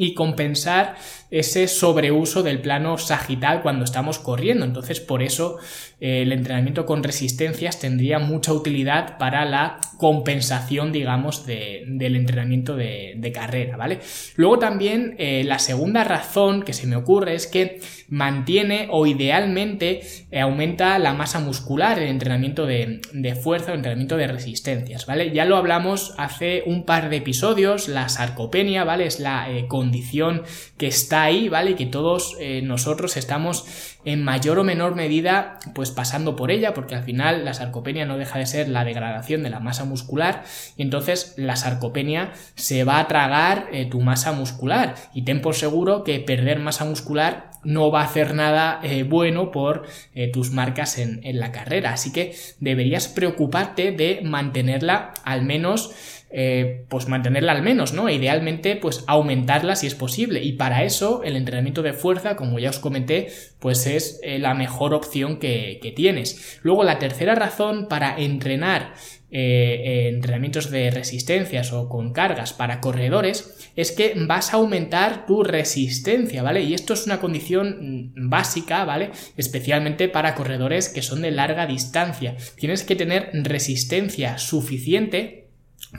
y 0.00 0.14
compensar 0.14 0.96
ese 1.30 1.68
sobreuso 1.68 2.42
del 2.42 2.62
plano 2.62 2.96
sagital 2.96 3.60
cuando 3.60 3.84
estamos 3.84 4.18
corriendo. 4.18 4.64
Entonces, 4.64 4.98
por 4.98 5.22
eso 5.22 5.58
el 6.00 6.32
entrenamiento 6.32 6.86
con 6.86 7.02
resistencias 7.02 7.78
tendría 7.78 8.18
mucha 8.18 8.54
utilidad 8.54 9.18
para 9.18 9.44
la 9.44 9.78
compensación, 9.98 10.92
digamos, 10.92 11.44
del 11.44 12.16
entrenamiento 12.16 12.74
de, 12.74 13.32
carrera, 13.34 13.76
¿vale? 13.76 14.00
Luego 14.34 14.58
también 14.58 15.14
eh, 15.18 15.44
la 15.44 15.58
segunda 15.58 16.02
razón 16.02 16.62
que 16.62 16.72
se 16.72 16.86
me 16.86 16.96
ocurre 16.96 17.34
es 17.34 17.46
que 17.46 17.80
mantiene 18.08 18.88
o 18.90 19.06
idealmente 19.06 20.00
eh, 20.30 20.40
aumenta 20.40 20.98
la 20.98 21.12
masa 21.12 21.38
muscular, 21.38 21.98
el 21.98 22.08
entrenamiento 22.08 22.66
de, 22.66 23.00
fuerza 23.40 23.72
o 23.72 23.74
entrenamiento 23.74 24.16
de 24.16 24.26
resistencias, 24.26 25.06
¿vale? 25.06 25.32
Ya 25.32 25.44
lo 25.44 25.56
hablamos 25.56 26.14
hace 26.16 26.62
un 26.66 26.84
par 26.84 27.10
de 27.10 27.16
episodios, 27.16 27.88
la 27.88 28.08
sarcopenia, 28.08 28.84
¿vale? 28.84 29.06
Es 29.06 29.20
la 29.20 29.46
condición 29.68 30.42
que 30.78 30.86
está 30.86 31.24
ahí, 31.24 31.48
¿vale? 31.48 31.72
Y 31.72 31.74
que 31.74 31.86
todos 31.86 32.36
nosotros 32.62 33.16
estamos 33.16 33.96
en 34.04 34.24
mayor 34.24 34.58
o 34.58 34.64
menor 34.64 34.94
medida 34.94 35.58
pues 35.74 35.89
pasando 35.90 36.36
por 36.36 36.50
ella 36.50 36.74
porque 36.74 36.94
al 36.94 37.02
final 37.02 37.44
la 37.44 37.54
sarcopenia 37.54 38.06
no 38.06 38.18
deja 38.18 38.38
de 38.38 38.46
ser 38.46 38.68
la 38.68 38.84
degradación 38.84 39.42
de 39.42 39.50
la 39.50 39.60
masa 39.60 39.84
muscular 39.84 40.44
y 40.76 40.82
entonces 40.82 41.34
la 41.36 41.56
sarcopenia 41.56 42.32
se 42.54 42.84
va 42.84 42.98
a 42.98 43.08
tragar 43.08 43.68
eh, 43.72 43.86
tu 43.86 44.00
masa 44.00 44.32
muscular 44.32 44.94
y 45.14 45.22
ten 45.22 45.40
por 45.40 45.54
seguro 45.54 46.04
que 46.04 46.20
perder 46.20 46.58
masa 46.58 46.84
muscular 46.84 47.50
no 47.62 47.90
va 47.90 48.00
a 48.00 48.04
hacer 48.04 48.34
nada 48.34 48.80
eh, 48.82 49.02
bueno 49.02 49.50
por 49.50 49.86
eh, 50.14 50.28
tus 50.32 50.50
marcas 50.50 50.98
en 50.98 51.20
la 51.38 51.52
carrera. 51.52 51.92
Así 51.92 52.10
que 52.10 52.34
deberías 52.58 53.08
preocuparte 53.08 53.92
de 53.92 54.20
mantenerla 54.24 55.12
al 55.24 55.42
menos 55.42 55.90
eh, 56.32 56.84
pues 56.88 57.08
mantenerla 57.08 57.50
al 57.50 57.62
menos, 57.62 57.92
¿no? 57.92 58.08
Idealmente, 58.08 58.76
pues 58.76 59.02
aumentarla 59.08 59.74
si 59.74 59.88
es 59.88 59.96
posible. 59.96 60.44
Y 60.44 60.52
para 60.52 60.84
eso, 60.84 61.22
el 61.24 61.34
entrenamiento 61.34 61.82
de 61.82 61.92
fuerza, 61.92 62.36
como 62.36 62.60
ya 62.60 62.70
os 62.70 62.78
comenté, 62.78 63.28
pues 63.58 63.84
es 63.86 64.20
eh, 64.22 64.38
la 64.38 64.54
mejor 64.54 64.94
opción 64.94 65.38
que, 65.38 65.80
tienes. 65.96 66.60
Luego, 66.62 66.84
la 66.84 67.00
tercera 67.00 67.34
razón 67.34 67.88
para 67.88 68.16
entrenar 68.16 68.94
eh, 69.32 70.08
entrenamientos 70.12 70.70
de 70.70 70.92
resistencias 70.92 71.72
o 71.72 71.88
con 71.88 72.12
cargas 72.12 72.52
para 72.52 72.80
corredores 72.80 73.70
es 73.74 73.90
que 73.90 74.14
vas 74.16 74.52
a 74.52 74.58
aumentar 74.58 75.26
tu 75.26 75.42
resistencia, 75.42 76.44
¿vale? 76.44 76.62
Y 76.62 76.74
esto 76.74 76.94
es 76.94 77.06
una 77.06 77.20
condición 77.20 78.12
mm, 78.14 78.30
básica, 78.30 78.84
¿vale? 78.84 79.10
Especialmente 79.36 80.08
para 80.08 80.36
corredores 80.36 80.88
que 80.88 81.02
son 81.02 81.22
de 81.22 81.32
larga 81.32 81.66
distancia. 81.66 82.36
Tienes 82.56 82.84
que 82.84 82.94
tener 82.94 83.30
resistencia 83.32 84.38
suficiente 84.38 85.39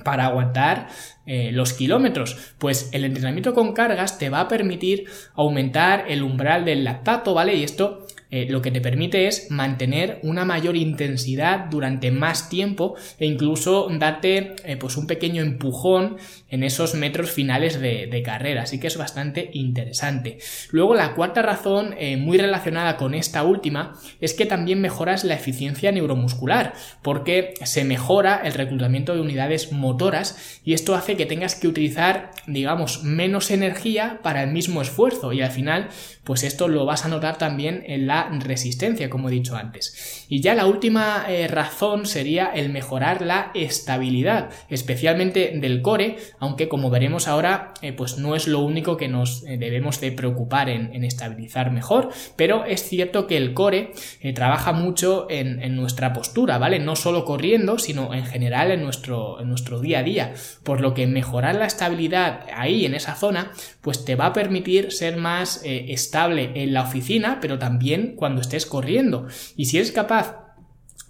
para 0.04 0.26
aguantar 0.26 0.88
eh, 1.26 1.52
los 1.52 1.74
kilómetros, 1.74 2.56
pues 2.58 2.90
el 2.94 3.06
entrenamiento 3.06 3.54
con 3.54 3.74
cargas 3.74 4.18
te 4.18 4.30
va 4.30 4.42
a 4.42 4.48
permitir 4.48 5.06
aumentar 5.34 6.06
el 6.08 6.24
umbral 6.24 6.66
del 6.66 6.84
lactato, 6.84 7.34
¿vale? 7.34 7.56
Y 7.56 7.64
esto 7.64 8.08
eh, 8.32 8.48
lo 8.50 8.62
que 8.62 8.72
te 8.72 8.80
permite 8.80 9.28
es 9.28 9.52
mantener 9.52 10.20
una 10.24 10.46
mayor 10.46 10.78
intensidad 10.78 11.66
durante 11.70 12.12
más 12.12 12.50
tiempo 12.50 12.96
e 13.20 13.26
incluso 13.26 13.90
darte 13.92 14.56
eh, 14.64 14.78
pues 14.78 14.96
un 14.96 15.06
pequeño 15.06 15.42
empujón 15.42 16.16
en 16.52 16.64
esos 16.64 16.94
metros 16.94 17.32
finales 17.32 17.80
de, 17.80 18.22
carrera, 18.24 18.64
así 18.64 18.80
que 18.80 18.88
es 18.88 18.98
bastante 18.98 19.50
interesante. 19.54 20.38
Luego 20.70 20.94
la 20.94 21.16
cuarta 21.16 21.42
razón, 21.42 21.96
eh, 21.98 22.18
muy 22.18 22.38
relacionada 22.38 22.98
con 22.98 23.16
esta 23.16 23.44
última, 23.44 23.94
es 24.20 24.36
que 24.36 24.46
también 24.46 24.80
mejoras 24.80 25.24
la 25.24 25.34
eficiencia 25.34 25.92
neuromuscular, 25.92 26.74
porque 27.02 27.56
se 27.64 27.84
mejora 27.84 28.42
el 28.44 28.54
reclutamiento 28.54 29.16
de 29.16 29.22
unidades 29.22 29.72
motoras 29.72 30.62
y 30.64 30.74
esto 30.74 30.94
hace 30.94 31.16
que 31.16 31.26
tengas 31.26 31.56
que 31.56 31.68
utilizar, 31.68 32.32
digamos, 32.46 33.04
menos 33.04 33.50
energía 33.50 34.20
para 34.22 34.44
el 34.44 34.52
mismo 34.52 34.82
esfuerzo 34.82 35.34
y 35.34 35.42
al 35.42 35.52
final, 35.52 35.88
pues 36.24 36.44
esto 36.44 36.68
lo 36.68 36.86
vas 36.86 37.06
a 37.06 37.10
notar 37.10 37.38
también 37.38 37.84
en 37.88 38.08
la 38.08 38.30
resistencia, 38.40 39.10
como 39.10 39.30
he 39.30 39.32
dicho 39.32 39.56
antes. 39.56 40.26
Y 40.28 40.42
ya 40.42 40.54
la 40.54 40.66
última 40.66 41.26
eh, 41.28 41.48
razón 41.48 42.06
sería 42.06 42.52
el 42.54 42.70
mejorar 42.70 43.22
la 43.22 43.52
estabilidad, 43.56 44.50
especialmente 44.70 45.54
del 45.56 45.82
core, 45.82 46.18
aunque 46.42 46.68
como 46.68 46.90
veremos 46.90 47.28
ahora, 47.28 47.74
eh, 47.84 47.94
pues 47.94 48.18
no 48.18 48.36
es 48.36 48.48
lo 48.48 48.60
único 48.60 48.98
que 48.98 49.08
nos 49.08 49.44
eh, 49.44 49.58
debemos 49.58 50.02
de 50.02 50.12
preocupar 50.12 50.70
en, 50.70 51.04
estabilizar 51.04 51.72
mejor, 51.72 52.10
pero 52.36 52.66
es 52.66 52.84
cierto 52.84 53.28
que 53.28 53.38
el 53.38 53.54
core 53.54 53.94
trabaja 54.36 54.72
mucho 54.72 55.28
en, 55.30 55.76
nuestra 55.76 56.14
postura, 56.14 56.58
¿vale? 56.58 56.80
No 56.80 56.96
solo 56.96 57.26
corriendo, 57.26 57.78
sino 57.80 58.14
en 58.14 58.26
general 58.26 58.72
en 58.72 58.84
nuestro, 58.84 59.40
en 59.40 59.50
nuestro 59.50 59.80
día 59.80 60.00
a 60.00 60.04
día, 60.04 60.34
por 60.64 60.82
lo 60.82 60.94
que 60.94 61.08
mejorar 61.08 61.56
la 61.56 61.66
estabilidad 61.66 62.46
ahí, 62.56 62.86
en 62.86 62.94
esa 62.94 63.16
zona, 63.16 63.52
pues 63.82 64.06
te 64.06 64.16
va 64.16 64.28
a 64.28 64.34
permitir 64.34 64.92
ser 64.92 65.18
más 65.18 65.62
estable 65.64 66.52
en 66.56 66.74
la 66.74 66.84
oficina, 66.84 67.40
pero 67.42 67.58
también 67.58 68.16
cuando 68.16 68.42
estés 68.42 68.66
corriendo. 68.66 69.28
Y 69.56 69.66
si 69.66 69.78
eres 69.78 69.92
capaz 69.92 70.41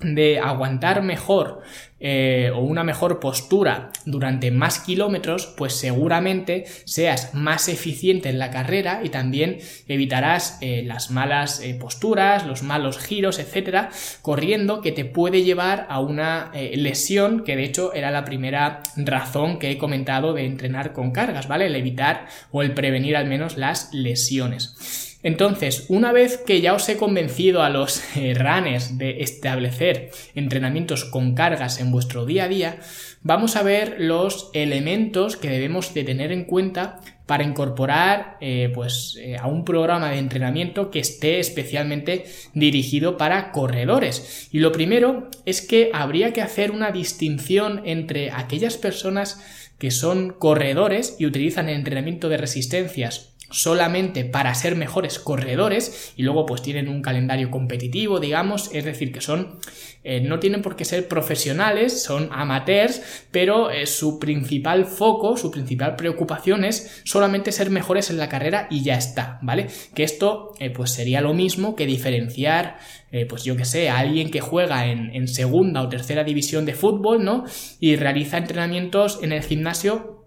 de 0.01 0.39
aguantar 0.39 1.01
mejor 1.03 1.61
eh, 2.03 2.51
o 2.55 2.61
una 2.61 2.83
mejor 2.83 3.19
postura 3.19 3.91
durante 4.05 4.49
más 4.49 4.79
kilómetros, 4.79 5.53
pues 5.55 5.73
seguramente 5.73 6.65
seas 6.85 7.35
más 7.35 7.69
eficiente 7.69 8.29
en 8.29 8.39
la 8.39 8.49
carrera 8.49 9.01
y 9.03 9.09
también 9.09 9.59
evitarás 9.87 10.57
eh, 10.61 10.81
las 10.83 11.11
malas 11.11 11.59
eh, 11.59 11.75
posturas, 11.75 12.47
los 12.47 12.63
malos 12.63 12.97
giros, 12.97 13.37
etcétera, 13.37 13.91
corriendo 14.23 14.81
que 14.81 14.91
te 14.91 15.05
puede 15.05 15.43
llevar 15.43 15.85
a 15.89 15.99
una 15.99 16.51
lesión 16.53 17.43
que 17.43 17.55
de 17.55 17.65
hecho 17.65 17.93
era 17.93 18.09
la 18.09 18.25
primera 18.25 18.81
razón 18.95 19.59
que 19.59 19.69
he 19.69 19.77
comentado 19.77 20.33
de 20.33 20.45
entrenar 20.45 20.93
con 20.93 21.11
cargas, 21.11 21.47
¿vale? 21.47 21.67
El 21.67 21.75
evitar 21.75 22.25
o 22.51 22.63
el 22.63 22.73
prevenir 22.73 23.15
al 23.15 23.27
menos 23.27 23.57
las 23.57 23.93
lesiones. 23.93 25.10
Entonces, 25.23 25.85
una 25.89 26.11
vez 26.11 26.37
que 26.37 26.61
ya 26.61 26.73
os 26.73 26.87
he 26.89 26.97
convencido 26.97 27.61
a 27.61 27.69
los 27.69 28.01
eh, 28.15 28.33
runners 28.33 28.97
de 28.97 29.21
establecer 29.21 30.11
entrenamientos 30.35 31.05
con 31.05 31.35
cargas 31.35 31.79
en 31.79 31.91
vuestro 31.91 32.25
día 32.25 32.45
a 32.45 32.47
día, 32.47 32.79
vamos 33.21 33.55
a 33.55 33.63
ver 33.63 33.97
los 33.99 34.49
elementos 34.53 35.37
que 35.37 35.49
debemos 35.49 35.93
de 35.93 36.03
tener 36.03 36.31
en 36.31 36.45
cuenta 36.45 36.99
para 37.27 37.43
incorporar 37.43 38.37
eh, 38.41 38.69
pues, 38.73 39.17
eh, 39.21 39.37
a 39.37 39.47
un 39.47 39.63
programa 39.63 40.09
de 40.11 40.17
entrenamiento 40.17 40.91
que 40.91 40.99
esté 40.99 41.39
especialmente 41.39 42.25
dirigido 42.53 43.15
para 43.15 43.51
corredores. 43.51 44.49
Y 44.51 44.59
lo 44.59 44.73
primero 44.73 45.29
es 45.45 45.61
que 45.61 45.91
habría 45.93 46.33
que 46.33 46.41
hacer 46.41 46.71
una 46.71 46.91
distinción 46.91 47.83
entre 47.85 48.31
aquellas 48.31 48.75
personas 48.75 49.41
que 49.77 49.91
son 49.91 50.31
corredores 50.31 51.15
y 51.19 51.25
utilizan 51.25 51.69
el 51.69 51.75
entrenamiento 51.75 52.27
de 52.27 52.37
resistencias 52.37 53.30
solamente 53.51 54.25
para 54.25 54.55
ser 54.55 54.75
mejores 54.75 55.19
corredores 55.19 56.13
y 56.15 56.23
luego 56.23 56.45
pues 56.45 56.61
tienen 56.61 56.87
un 56.87 57.01
calendario 57.01 57.51
competitivo, 57.51 58.19
digamos, 58.19 58.69
es 58.73 58.85
decir, 58.85 59.11
que 59.11 59.21
son, 59.21 59.59
eh, 60.03 60.21
no 60.21 60.39
tienen 60.39 60.61
por 60.61 60.75
qué 60.75 60.85
ser 60.85 61.07
profesionales, 61.07 62.01
son 62.01 62.29
amateurs, 62.31 63.01
pero 63.31 63.69
eh, 63.69 63.85
su 63.85 64.19
principal 64.19 64.85
foco, 64.85 65.37
su 65.37 65.51
principal 65.51 65.95
preocupación 65.95 66.63
es 66.65 67.01
solamente 67.03 67.51
ser 67.51 67.69
mejores 67.69 68.09
en 68.09 68.17
la 68.17 68.29
carrera 68.29 68.67
y 68.71 68.83
ya 68.83 68.95
está, 68.95 69.39
¿vale? 69.41 69.67
Que 69.93 70.03
esto 70.03 70.53
eh, 70.59 70.69
pues 70.69 70.91
sería 70.91 71.21
lo 71.21 71.33
mismo 71.33 71.75
que 71.75 71.85
diferenciar, 71.85 72.79
pues 73.27 73.43
yo 73.43 73.57
que 73.57 73.65
sé, 73.65 73.89
a 73.89 73.97
alguien 73.97 74.31
que 74.31 74.39
juega 74.39 74.87
en, 74.87 75.13
en 75.13 75.27
segunda 75.27 75.81
o 75.81 75.89
tercera 75.89 76.23
división 76.23 76.65
de 76.65 76.73
fútbol, 76.73 77.25
¿no? 77.25 77.43
Y 77.81 77.97
realiza 77.97 78.37
entrenamientos 78.37 79.19
en 79.21 79.33
el 79.33 79.43
gimnasio 79.43 80.20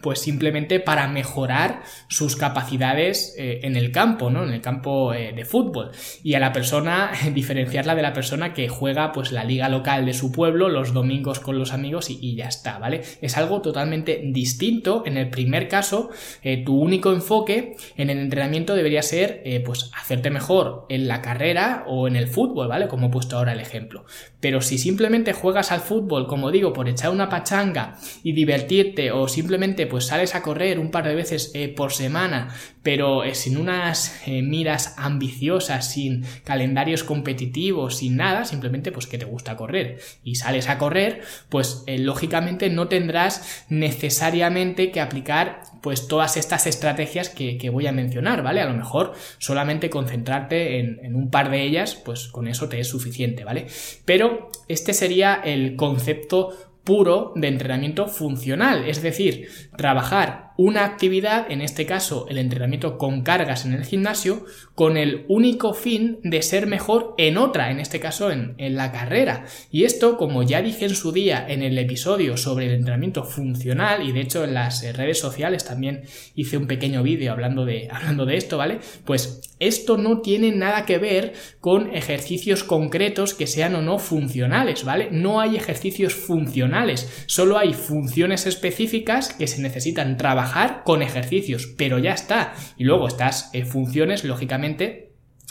pues 0.00 0.20
simplemente 0.20 0.80
para 0.80 1.08
mejorar 1.08 1.82
sus 2.08 2.36
capacidades 2.36 3.34
eh, 3.38 3.60
en 3.62 3.76
el 3.76 3.92
campo, 3.92 4.30
¿no? 4.30 4.44
En 4.44 4.52
el 4.52 4.60
campo 4.60 5.12
eh, 5.12 5.32
de 5.32 5.44
fútbol. 5.44 5.90
Y 6.22 6.34
a 6.34 6.40
la 6.40 6.52
persona, 6.52 7.10
diferenciarla 7.34 7.94
de 7.94 8.02
la 8.02 8.12
persona 8.12 8.54
que 8.54 8.68
juega 8.68 9.12
pues 9.12 9.32
la 9.32 9.44
liga 9.44 9.68
local 9.68 10.06
de 10.06 10.14
su 10.14 10.32
pueblo 10.32 10.68
los 10.68 10.92
domingos 10.92 11.40
con 11.40 11.58
los 11.58 11.72
amigos 11.72 12.10
y, 12.10 12.34
ya 12.34 12.46
está, 12.46 12.78
¿vale? 12.78 13.02
Es 13.20 13.36
algo 13.36 13.60
totalmente 13.60 14.20
distinto. 14.24 15.02
En 15.06 15.16
el 15.16 15.30
primer 15.30 15.68
caso, 15.68 16.10
eh, 16.42 16.64
tu 16.64 16.80
único 16.80 17.12
enfoque 17.12 17.76
en 17.96 18.10
el 18.10 18.18
entrenamiento 18.18 18.74
debería 18.74 19.02
ser 19.02 19.42
pues 19.64 19.90
hacerte 19.98 20.30
mejor 20.30 20.86
en 20.88 21.08
la 21.08 21.22
carrera 21.22 21.84
o 21.86 22.06
en 22.06 22.16
el 22.16 22.28
fútbol, 22.28 22.68
¿vale? 22.68 22.88
Como 22.88 23.08
he 23.08 23.10
puesto 23.10 23.36
ahora 23.36 23.52
el 23.52 23.60
ejemplo. 23.60 24.04
Pero 24.40 24.60
si 24.60 24.78
simplemente 24.78 25.32
juegas 25.32 25.72
al 25.72 25.80
fútbol, 25.80 26.26
como 26.26 26.50
digo, 26.50 26.72
por 26.72 26.88
echar 26.88 27.10
una 27.10 27.28
pachanga 27.28 27.98
y 28.22 28.32
divertirte 28.32 29.12
o 29.12 29.28
simplemente 29.28 29.86
pues 29.90 30.06
sales 30.06 30.34
a 30.34 30.42
correr 30.42 30.78
un 30.78 30.90
par 30.90 31.06
de 31.06 31.14
veces 31.14 31.50
eh, 31.54 31.68
por 31.68 31.92
semana, 31.92 32.54
pero 32.82 33.24
eh, 33.24 33.34
sin 33.34 33.58
unas 33.58 34.22
eh, 34.26 34.40
miras 34.40 34.94
ambiciosas, 34.96 35.90
sin 35.90 36.24
calendarios 36.44 37.04
competitivos, 37.04 37.98
sin 37.98 38.16
nada, 38.16 38.44
simplemente 38.44 38.92
pues 38.92 39.06
que 39.06 39.18
te 39.18 39.26
gusta 39.26 39.56
correr 39.56 39.98
y 40.24 40.36
sales 40.36 40.68
a 40.68 40.78
correr, 40.78 41.20
pues 41.48 41.84
lógicamente 41.86 42.70
no 42.70 42.88
tendrás 42.88 43.66
necesariamente 43.68 44.90
que 44.90 45.00
aplicar 45.00 45.62
pues 45.82 46.08
todas 46.08 46.36
estas 46.36 46.66
estrategias 46.66 47.28
que, 47.28 47.70
voy 47.70 47.86
a 47.86 47.92
mencionar, 47.92 48.42
¿vale? 48.42 48.60
A 48.60 48.66
lo 48.66 48.74
mejor 48.74 49.12
solamente 49.38 49.90
concentrarte 49.90 50.78
en, 50.78 50.98
en, 51.02 51.14
un 51.14 51.30
par 51.30 51.50
de 51.50 51.62
ellas, 51.62 51.94
pues 51.94 52.28
con 52.28 52.48
eso 52.48 52.68
te 52.68 52.80
es 52.80 52.88
suficiente, 52.88 53.44
¿vale? 53.44 53.66
Pero 54.04 54.50
este 54.68 54.92
sería 54.92 55.40
el 55.42 55.76
concepto 55.76 56.69
puro 56.90 57.32
de 57.36 57.46
entrenamiento 57.46 58.08
funcional, 58.08 58.82
es 58.88 59.00
decir, 59.00 59.48
trabajar 59.76 60.49
una 60.60 60.84
actividad, 60.84 61.50
en 61.50 61.62
este 61.62 61.86
caso 61.86 62.26
el 62.28 62.36
entrenamiento 62.36 62.98
con 62.98 63.22
cargas 63.22 63.64
en 63.64 63.72
el 63.72 63.86
gimnasio, 63.86 64.44
con 64.74 64.98
el 64.98 65.24
único 65.26 65.72
fin 65.72 66.18
de 66.22 66.42
ser 66.42 66.66
mejor 66.66 67.14
en 67.16 67.38
otra, 67.38 67.70
en 67.70 67.80
este 67.80 67.98
caso 67.98 68.30
en, 68.30 68.56
la 68.58 68.92
carrera. 68.92 69.46
Y 69.70 69.84
esto, 69.84 70.18
como 70.18 70.42
ya 70.42 70.60
dije 70.60 70.84
en 70.84 70.94
su 70.94 71.12
día 71.12 71.46
en 71.48 71.62
el 71.62 71.78
episodio 71.78 72.36
sobre 72.36 72.66
el 72.66 72.72
entrenamiento 72.72 73.24
funcional, 73.24 74.06
y 74.06 74.12
de 74.12 74.20
hecho 74.20 74.44
en 74.44 74.52
las 74.52 74.82
redes 74.94 75.18
sociales 75.18 75.64
también 75.64 76.02
hice 76.34 76.58
un 76.58 76.66
pequeño 76.66 77.02
vídeo 77.02 77.32
hablando 77.32 77.64
de, 77.64 77.88
hablando 77.90 78.26
de 78.26 78.36
esto, 78.36 78.58
¿vale? 78.58 78.80
Pues 79.06 79.40
esto 79.60 79.96
no 79.96 80.20
tiene 80.20 80.52
nada 80.52 80.84
que 80.84 80.98
ver 80.98 81.32
con 81.60 81.94
ejercicios 81.94 82.64
concretos 82.64 83.32
que 83.32 83.46
sean 83.46 83.74
o 83.76 83.80
no 83.80 83.98
funcionales, 83.98 84.84
¿vale? 84.84 85.08
No 85.10 85.40
hay 85.40 85.56
ejercicios 85.56 86.14
funcionales, 86.14 87.24
solo 87.24 87.56
hay 87.56 87.72
funciones 87.72 88.46
específicas 88.46 89.32
que 89.32 89.46
se 89.46 89.62
necesitan 89.62 90.18
trabajar 90.18 90.49
con 90.84 91.02
ejercicios, 91.02 91.66
pero 91.76 91.98
ya 91.98 92.12
está. 92.12 92.54
Y 92.76 92.84
luego 92.84 93.08
estas 93.08 93.50
eh, 93.52 93.64
funciones, 93.64 94.24
lógicamente, 94.24 95.10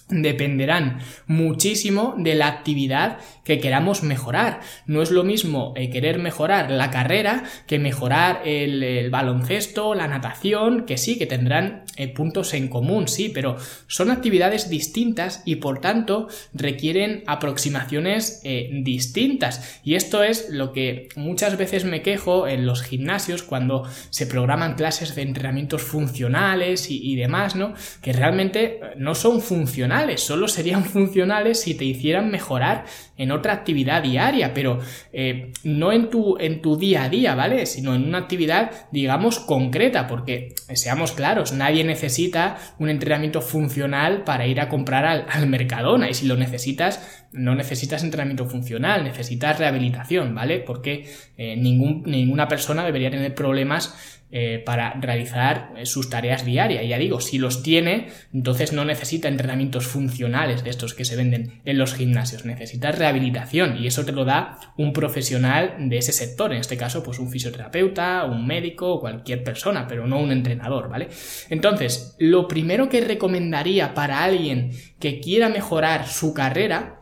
dependerán 0.10 1.00
muchísimo 1.28 2.16
de 2.18 2.36
la 2.36 2.48
actividad 2.48 3.20
que 3.50 3.60
queramos 3.60 4.04
mejorar. 4.04 4.60
No 4.86 5.02
es 5.02 5.10
lo 5.10 5.24
mismo 5.24 5.74
eh, 5.76 5.90
querer 5.90 6.20
mejorar 6.20 6.70
la 6.70 6.92
carrera 6.92 7.46
que 7.66 7.80
mejorar 7.80 8.44
el, 8.46 9.10
baloncesto, 9.10 9.96
la 9.96 10.08
natación, 10.08 10.86
que 10.86 11.00
sí, 11.00 11.18
que 11.18 11.26
tendrán 11.26 11.84
eh, 11.98 12.10
puntos 12.10 12.54
en 12.54 12.68
común, 12.68 13.08
sí, 13.08 13.32
pero 13.34 13.58
son 13.88 14.12
actividades 14.12 14.70
distintas 14.70 15.42
y 15.46 15.56
por 15.56 15.82
tanto 15.82 16.28
requieren 16.54 17.24
aproximaciones 17.26 18.42
eh, 18.44 18.70
distintas. 18.84 19.80
Y 19.84 19.96
esto 19.96 20.22
es 20.22 20.50
lo 20.52 20.72
que 20.72 21.10
muchas 21.16 21.58
veces 21.58 21.86
me 21.86 22.04
quejo 22.04 22.48
en 22.48 22.68
los 22.68 22.84
gimnasios 22.84 23.42
cuando 23.42 23.90
se 24.12 24.28
programan 24.28 24.76
clases 24.76 25.16
de 25.16 25.24
entrenamientos 25.24 25.82
funcionales 25.82 26.92
y, 26.92 27.16
demás, 27.16 27.56
¿no? 27.56 27.74
Que 28.04 28.14
realmente 28.14 28.80
no 28.96 29.16
son 29.16 29.42
funcionales, 29.42 30.22
solo 30.22 30.48
serían 30.48 30.86
funcionales 30.96 31.62
si 31.62 31.74
te 31.74 31.86
hicieran 31.86 32.30
mejorar 32.30 32.86
en 33.18 33.32
otra 33.40 33.54
actividad 33.54 34.04
diaria, 34.04 34.54
pero 34.54 34.80
eh, 35.12 35.52
no 35.64 35.92
en 35.92 36.10
tu, 36.10 36.38
en 36.40 36.62
tu 36.62 36.78
día 36.78 37.04
a 37.04 37.10
día, 37.10 37.36
¿vale? 37.36 37.66
Sino 37.66 37.96
en 37.96 38.08
una 38.08 38.20
actividad, 38.20 38.72
digamos, 38.92 39.40
concreta, 39.40 40.08
porque 40.08 40.54
seamos 40.74 41.12
claros, 41.12 41.52
nadie 41.52 41.84
necesita 41.84 42.58
un 42.78 42.90
entrenamiento 42.90 43.42
funcional 43.42 44.24
para 44.24 44.48
ir 44.48 44.60
a 44.62 44.70
comprar 44.70 45.06
al, 45.06 45.48
Mercadona, 45.48 46.10
y 46.10 46.14
si 46.14 46.28
lo 46.28 46.38
necesitas, 46.38 47.26
no 47.32 47.56
necesitas 47.56 48.04
entrenamiento 48.04 48.46
funcional, 48.46 49.04
necesitas 49.04 49.58
rehabilitación, 49.58 50.36
¿vale? 50.36 50.60
Porque 50.60 51.08
eh, 51.38 51.56
ningún, 51.56 52.04
ninguna 52.06 52.48
persona 52.48 52.86
debería 52.86 53.10
tener 53.10 53.34
problemas 53.34 54.19
eh, 54.32 54.62
para 54.64 54.94
realizar 54.94 55.74
eh, 55.76 55.88
sus 55.88 56.10
tareas 56.10 56.46
diarias. 56.46 56.88
Ya 56.88 57.00
digo, 57.00 57.20
si 57.20 57.40
los 57.40 57.64
tiene, 57.64 58.10
entonces 58.32 58.74
no 58.74 58.86
necesita 58.86 59.28
entrenamientos 59.28 59.88
funcionales 59.88 60.64
de 60.64 60.70
estos 60.70 60.94
que 60.94 61.04
se 61.04 61.16
venden 61.16 61.62
en 61.66 61.78
los 61.80 61.96
gimnasios, 61.96 62.46
necesita 62.46 62.92
rehabilitación 62.92 63.78
y 63.78 63.88
eso 63.88 64.06
te 64.06 64.12
lo 64.12 64.26
da 64.26 64.60
un 64.78 64.94
profesional 64.94 65.78
de 65.90 65.98
ese 65.98 66.12
sector, 66.12 66.54
en 66.54 66.60
este 66.60 66.78
caso 66.78 67.02
pues 67.02 67.18
un 67.18 67.32
fisioterapeuta, 67.32 68.26
un 68.26 68.46
médico 68.46 68.94
o 68.94 69.00
cualquier 69.00 69.44
persona, 69.44 69.88
pero 69.88 70.06
no 70.06 70.20
un 70.20 70.32
entrenador, 70.32 70.90
¿vale? 70.90 71.08
Entonces, 71.50 72.16
lo 72.20 72.48
primero 72.48 72.88
que 72.88 73.02
recomendaría 73.02 73.96
para 73.96 74.24
alguien 74.24 74.72
que 75.00 75.20
quiera 75.20 75.50
mejorar 75.50 76.08
su 76.08 76.36
carrera 76.36 77.00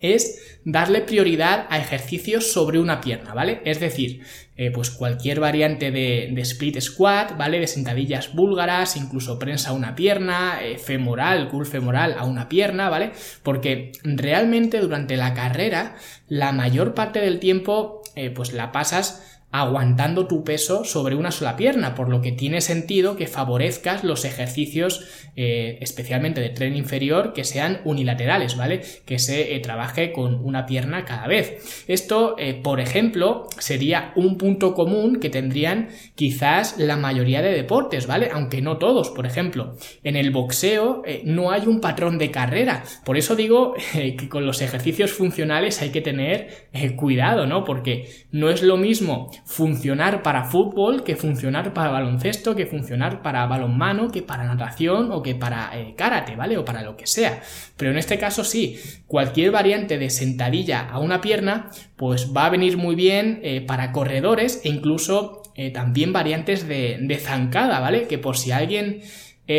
es 0.00 0.51
darle 0.64 1.00
prioridad 1.00 1.66
a 1.70 1.78
ejercicios 1.78 2.52
sobre 2.52 2.78
una 2.78 3.00
pierna, 3.00 3.34
¿vale? 3.34 3.60
Es 3.64 3.80
decir, 3.80 4.22
eh, 4.56 4.70
pues 4.70 4.90
cualquier 4.90 5.40
variante 5.40 5.90
de, 5.90 6.32
split 6.42 6.80
squat, 6.80 7.36
¿vale? 7.36 7.58
De 7.58 7.66
sentadillas 7.66 8.34
búlgaras, 8.34 8.96
incluso 8.96 9.38
prensa 9.38 9.70
a 9.70 9.72
una 9.72 9.94
pierna, 9.94 10.60
eh, 10.62 10.78
femoral, 10.78 11.48
curl 11.48 11.66
femoral 11.66 12.14
a 12.18 12.24
una 12.24 12.48
pierna, 12.48 12.88
¿vale? 12.88 13.12
Porque 13.42 13.92
realmente 14.04 14.80
durante 14.80 15.16
la 15.16 15.34
carrera, 15.34 15.96
la 16.28 16.52
mayor 16.52 16.94
parte 16.94 17.20
del 17.20 17.40
tiempo, 17.40 18.02
eh, 18.14 18.30
pues 18.30 18.52
la 18.52 18.72
pasas 18.72 19.31
aguantando 19.52 20.26
tu 20.26 20.44
peso 20.44 20.84
sobre 20.84 21.14
una 21.14 21.30
sola 21.30 21.56
pierna, 21.56 21.94
por 21.94 22.08
lo 22.08 22.22
que 22.22 22.32
tiene 22.32 22.62
sentido 22.62 23.16
que 23.16 23.26
favorezcas 23.26 24.02
los 24.02 24.24
ejercicios, 24.24 25.04
eh, 25.36 25.78
especialmente 25.82 26.40
de 26.40 26.48
tren 26.48 26.74
inferior, 26.74 27.34
que 27.34 27.44
sean 27.44 27.82
unilaterales, 27.84 28.56
¿vale? 28.56 28.80
Que 29.04 29.18
se 29.18 29.54
eh, 29.54 29.60
trabaje 29.60 30.10
con 30.10 30.42
una 30.42 30.64
pierna 30.64 31.04
cada 31.04 31.26
vez. 31.26 31.84
Esto, 31.86 32.34
eh, 32.38 32.54
por 32.54 32.80
ejemplo, 32.80 33.46
sería 33.58 34.12
un 34.16 34.38
punto 34.38 34.72
común 34.72 35.20
que 35.20 35.28
tendrían 35.28 35.90
quizás 36.14 36.78
la 36.78 36.96
mayoría 36.96 37.42
de 37.42 37.52
deportes, 37.52 38.06
¿vale? 38.06 38.30
Aunque 38.32 38.62
no 38.62 38.78
todos, 38.78 39.10
por 39.10 39.26
ejemplo, 39.26 39.76
en 40.02 40.16
el 40.16 40.30
boxeo 40.30 41.02
no 41.24 41.50
hay 41.50 41.66
un 41.66 41.80
patrón 41.80 42.16
de 42.16 42.30
carrera, 42.30 42.84
por 43.04 43.18
eso 43.18 43.36
digo 43.36 43.74
que 43.92 44.28
con 44.30 44.46
los 44.46 44.62
ejercicios 44.62 45.12
funcionales 45.12 45.82
hay 45.82 45.90
que 45.90 46.00
tener 46.00 46.68
cuidado, 46.96 47.46
¿no? 47.46 47.64
Porque 47.64 48.08
no 48.30 48.48
es 48.48 48.62
lo 48.62 48.76
mismo 48.76 49.30
funcionar 49.44 50.22
para 50.22 50.44
fútbol, 50.44 51.04
que 51.04 51.16
funcionar 51.16 51.74
para 51.74 51.90
baloncesto, 51.90 52.54
que 52.54 52.66
funcionar 52.66 53.22
para 53.22 53.46
balonmano, 53.46 54.10
que 54.10 54.22
para 54.22 54.44
natación 54.44 55.10
o 55.12 55.22
que 55.22 55.34
para 55.34 55.70
eh, 55.78 55.94
karate, 55.96 56.36
¿vale? 56.36 56.56
O 56.58 56.64
para 56.64 56.82
lo 56.82 56.96
que 56.96 57.06
sea. 57.06 57.40
Pero 57.76 57.90
en 57.90 57.98
este 57.98 58.18
caso 58.18 58.44
sí, 58.44 58.78
cualquier 59.06 59.50
variante 59.50 59.98
de 59.98 60.10
sentadilla 60.10 60.88
a 60.88 60.98
una 60.98 61.20
pierna, 61.20 61.70
pues 61.96 62.32
va 62.34 62.46
a 62.46 62.50
venir 62.50 62.76
muy 62.76 62.94
bien 62.94 63.40
eh, 63.42 63.60
para 63.60 63.92
corredores 63.92 64.60
e 64.64 64.68
incluso 64.68 65.42
eh, 65.54 65.70
también 65.70 66.12
variantes 66.12 66.66
de, 66.66 66.98
de 67.00 67.16
zancada, 67.18 67.80
¿vale? 67.80 68.06
Que 68.06 68.18
por 68.18 68.36
si 68.36 68.52
alguien 68.52 69.02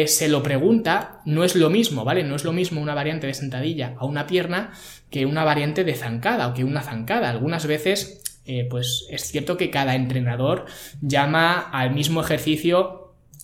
se 0.07 0.27
lo 0.27 0.41
pregunta, 0.41 1.21
no 1.23 1.43
es 1.43 1.55
lo 1.55 1.69
mismo, 1.69 2.03
¿vale? 2.03 2.23
No 2.23 2.35
es 2.35 2.43
lo 2.43 2.51
mismo 2.51 2.81
una 2.81 2.95
variante 2.95 3.27
de 3.27 3.35
sentadilla 3.35 3.93
a 3.99 4.05
una 4.05 4.25
pierna 4.25 4.71
que 5.11 5.27
una 5.27 5.43
variante 5.43 5.83
de 5.83 5.93
zancada 5.93 6.47
o 6.47 6.55
que 6.55 6.63
una 6.63 6.81
zancada. 6.81 7.29
Algunas 7.29 7.67
veces 7.67 8.22
eh, 8.45 8.67
pues 8.69 9.07
es 9.09 9.23
cierto 9.23 9.55
que 9.55 9.69
cada 9.69 9.95
entrenador 9.95 10.65
llama 11.01 11.59
al 11.59 11.93
mismo 11.93 12.21
ejercicio 12.21 12.99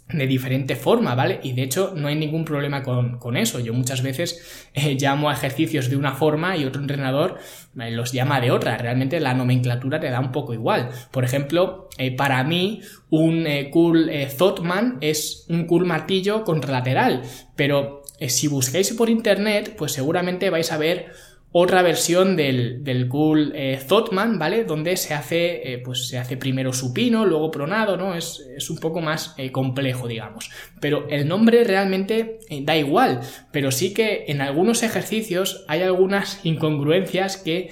de 0.09 0.25
diferente 0.25 0.75
forma, 0.75 1.13
¿vale? 1.13 1.39
Y 1.43 1.53
de 1.53 1.61
hecho 1.61 1.93
no 1.95 2.07
hay 2.07 2.15
ningún 2.15 2.43
problema 2.43 2.81
con, 2.83 3.37
eso. 3.37 3.59
Yo 3.59 3.73
muchas 3.73 4.01
veces 4.01 4.67
eh, 4.73 4.97
llamo 4.99 5.29
a 5.29 5.33
ejercicios 5.33 5.89
de 5.89 5.95
una 5.95 6.13
forma 6.13 6.57
y 6.57 6.65
otro 6.65 6.81
entrenador 6.81 7.38
eh, 7.79 7.91
los 7.91 8.12
llama 8.12 8.41
de 8.41 8.51
otra. 8.51 8.77
Realmente 8.77 9.19
la 9.19 9.35
nomenclatura 9.35 9.99
te 9.99 10.09
da 10.09 10.19
un 10.19 10.31
poco 10.31 10.53
igual. 10.53 10.89
Por 11.12 11.23
ejemplo, 11.23 11.89
para 12.17 12.43
mí 12.43 12.81
un 13.12 13.45
cool 13.71 14.09
Zotman 14.35 14.97
es 15.01 15.45
un 15.47 15.65
cool 15.65 15.85
martillo 15.85 16.43
contralateral, 16.43 17.21
pero 17.55 18.01
si 18.27 18.47
buscáis 18.47 18.91
por 18.93 19.09
internet, 19.09 19.75
pues 19.77 19.91
seguramente 19.91 20.49
vais 20.49 20.71
a 20.71 20.77
ver 20.77 21.12
otra 21.51 21.81
versión 21.81 22.35
del, 22.35 22.83
del 22.83 23.07
cool 23.07 23.53
eh, 23.55 23.79
Thotman, 23.88 24.38
¿vale? 24.38 24.65
Donde 24.65 24.95
se 24.97 25.15
hace, 25.15 25.73
eh, 25.73 25.77
pues 25.79 26.07
se 26.07 26.19
hace 26.19 26.38
primero 26.38 26.73
supino, 26.73 27.25
luego 27.25 27.49
pronado, 27.49 27.97
¿no? 27.97 28.13
Es, 28.13 28.45
es 28.55 28.69
un 28.69 28.77
poco 28.77 29.01
más 29.01 29.33
eh, 29.38 29.51
complejo, 29.51 30.07
digamos. 30.07 30.51
Pero 30.79 31.07
el 31.09 31.27
nombre 31.27 31.63
realmente 31.63 32.39
da 32.62 32.77
igual, 32.77 33.21
pero 33.51 33.71
sí 33.71 33.93
que 33.93 34.25
en 34.27 34.41
algunos 34.41 34.83
ejercicios 34.83 35.65
hay 35.67 35.81
algunas 35.81 36.45
incongruencias 36.45 37.38
que 37.38 37.71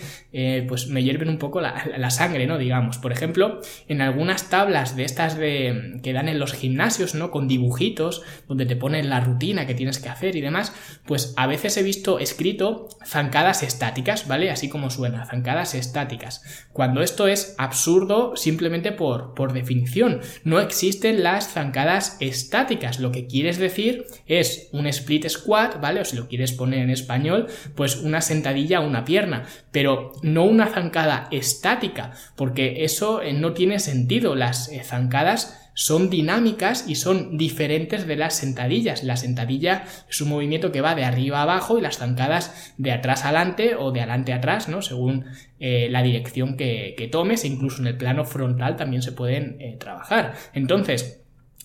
pues 0.68 0.86
me 0.88 1.02
hierven 1.02 1.30
un 1.30 1.40
poco 1.40 1.62
la, 1.62 1.90
la, 1.98 2.12
sangre, 2.12 2.46
¿no? 2.46 2.60
Digamos. 2.60 3.00
Por 3.00 3.12
ejemplo, 3.12 3.60
en 3.88 4.02
algunas 4.02 4.52
tablas 4.52 4.96
de 4.96 5.04
estas 5.04 5.36
de, 5.36 6.00
que 6.04 6.14
dan 6.14 6.28
en 6.30 6.38
los 6.38 6.54
gimnasios, 6.54 7.16
¿no? 7.16 7.32
Con 7.32 7.48
dibujitos, 7.48 8.22
donde 8.48 8.68
te 8.68 8.76
ponen 8.76 9.10
la 9.10 9.20
rutina 9.20 9.66
que 9.66 9.74
tienes 9.74 9.98
que 9.98 10.10
hacer 10.10 10.36
y 10.36 10.42
demás, 10.42 10.74
pues 11.08 11.34
a 11.38 11.48
veces 11.48 11.76
he 11.78 11.82
visto 11.82 12.20
escrito 12.20 12.88
zancadas 13.04 13.64
estáticas, 13.68 14.28
¿vale? 14.28 14.50
Así 14.50 14.70
como 14.70 14.90
suena, 14.90 15.26
zancadas 15.26 15.76
estáticas. 15.76 16.68
Cuando 16.74 17.02
esto 17.02 17.28
es 17.28 17.56
absurdo 17.58 18.36
simplemente 18.36 18.92
por, 18.92 19.34
por 19.34 19.54
definición. 19.54 20.22
No 20.44 20.60
existen 20.60 21.24
las 21.24 21.50
zancadas 21.50 22.18
estáticas. 22.20 23.00
Lo 23.00 23.12
que 23.12 23.28
quieres 23.28 23.58
decir 23.58 24.06
es 24.26 24.70
un 24.72 24.88
split 24.88 25.28
squat, 25.28 25.80
¿vale? 25.80 26.02
O 26.02 26.06
si 26.06 26.16
lo 26.16 26.28
quieres 26.28 26.54
poner 26.54 26.80
en 26.80 26.90
español, 26.90 27.48
pues 27.76 27.98
una 27.98 28.22
sentadilla 28.22 28.80
a 28.80 28.82
una 28.82 29.06
pierna. 29.06 29.46
Pero 29.72 30.14
no 30.24 30.46
una 30.46 30.68
zancada 30.68 31.28
estática, 31.32 32.14
porque 32.36 32.84
eso 32.84 33.22
eh, 33.22 33.34
no 33.34 33.54
tiene 33.54 33.80
sentido. 33.80 34.36
Las 34.36 34.70
eh, 34.70 34.84
zancadas 34.84 35.67
son 35.78 36.10
dinámicas 36.10 36.86
y 36.88 36.96
son 36.96 37.38
diferentes 37.38 38.08
de 38.08 38.16
las 38.16 38.36
sentadillas. 38.36 39.04
La 39.04 39.16
sentadilla 39.16 39.86
es 40.10 40.20
un 40.22 40.30
movimiento 40.30 40.72
que 40.72 40.82
va 40.82 40.96
de 40.96 41.06
arriba 41.06 41.38
a 41.38 41.44
abajo 41.44 41.78
y 41.78 41.82
las 41.82 42.00
zancadas 42.00 42.74
de 42.80 42.92
atrás 42.92 43.26
adelante 43.26 43.76
o 43.76 43.92
de 43.92 44.00
adelante 44.00 44.34
a 44.34 44.38
atrás, 44.38 44.70
¿no? 44.70 44.82
Según 44.82 45.26
eh, 45.60 45.88
la 45.92 46.02
dirección 46.02 46.58
que, 46.58 47.10
tomes 47.12 47.44
e 47.44 47.48
incluso 47.48 47.82
en 47.82 47.88
el 47.90 47.96
plano 47.96 48.26
frontal 48.26 48.76
también 48.76 49.04
se 49.04 49.12
pueden 49.12 49.58
eh, 49.60 49.78
trabajar. 49.80 50.34
Entonces, 50.54 51.22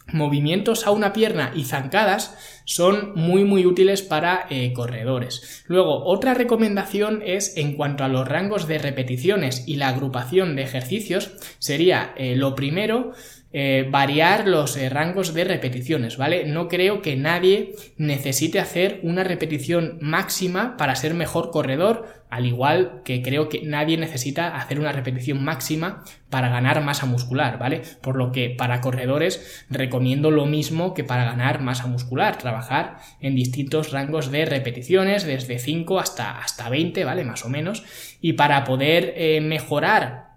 movimientos 0.08 0.86
a 0.86 0.90
una 0.90 1.14
pierna 1.14 1.50
y 1.54 1.64
zancadas 1.64 2.36
son 2.66 3.14
muy 3.14 3.44
muy 3.44 3.64
útiles 3.64 4.02
para 4.02 4.46
eh, 4.50 4.74
corredores. 4.74 5.64
Luego, 5.68 6.04
otra 6.04 6.34
recomendación 6.34 7.22
es 7.24 7.56
en 7.56 7.76
cuanto 7.76 8.04
a 8.04 8.08
los 8.08 8.28
rangos 8.28 8.68
de 8.68 8.76
repeticiones 8.76 9.66
y 9.66 9.76
la 9.76 9.88
agrupación 9.88 10.54
de 10.54 10.64
ejercicios, 10.64 11.32
sería 11.58 12.14
lo 12.18 12.54
primero 12.54 13.14
eh, 13.54 13.86
variar 13.90 14.48
los 14.48 14.76
eh, 14.78 14.88
rangos 14.88 15.34
de 15.34 15.44
repeticiones, 15.44 16.16
¿vale? 16.16 16.46
No 16.46 16.68
creo 16.68 17.02
que 17.02 17.16
nadie 17.16 17.74
necesite 17.98 18.60
hacer 18.60 19.00
una 19.02 19.24
repetición 19.24 19.98
máxima 20.00 20.78
para 20.78 20.96
ser 20.96 21.12
mejor 21.12 21.50
corredor, 21.50 22.24
al 22.30 22.46
igual 22.46 23.02
que 23.04 23.20
creo 23.20 23.50
que 23.50 23.60
nadie 23.62 23.98
necesita 23.98 24.56
hacer 24.56 24.80
una 24.80 24.92
repetición 24.92 25.44
máxima 25.44 26.02
para 26.30 26.48
ganar 26.48 26.82
masa 26.82 27.04
muscular, 27.04 27.58
¿vale? 27.58 27.82
Por 28.00 28.16
lo 28.16 28.32
que 28.32 28.48
para 28.48 28.80
corredores 28.80 29.66
recomiendo 29.68 30.30
lo 30.30 30.46
mismo 30.46 30.94
que 30.94 31.04
para 31.04 31.24
ganar 31.24 31.60
masa 31.60 31.86
muscular, 31.86 32.38
trabajar 32.38 32.96
en 33.20 33.34
distintos 33.34 33.92
rangos 33.92 34.30
de 34.30 34.46
repeticiones, 34.46 35.24
desde 35.26 35.58
5 35.58 36.00
hasta, 36.00 36.38
hasta 36.38 36.70
20, 36.70 37.04
¿vale? 37.04 37.24
Más 37.24 37.44
o 37.44 37.50
menos. 37.50 37.84
Y 38.22 38.32
para 38.32 38.64
poder 38.64 39.12
eh, 39.14 39.42
mejorar 39.42 40.31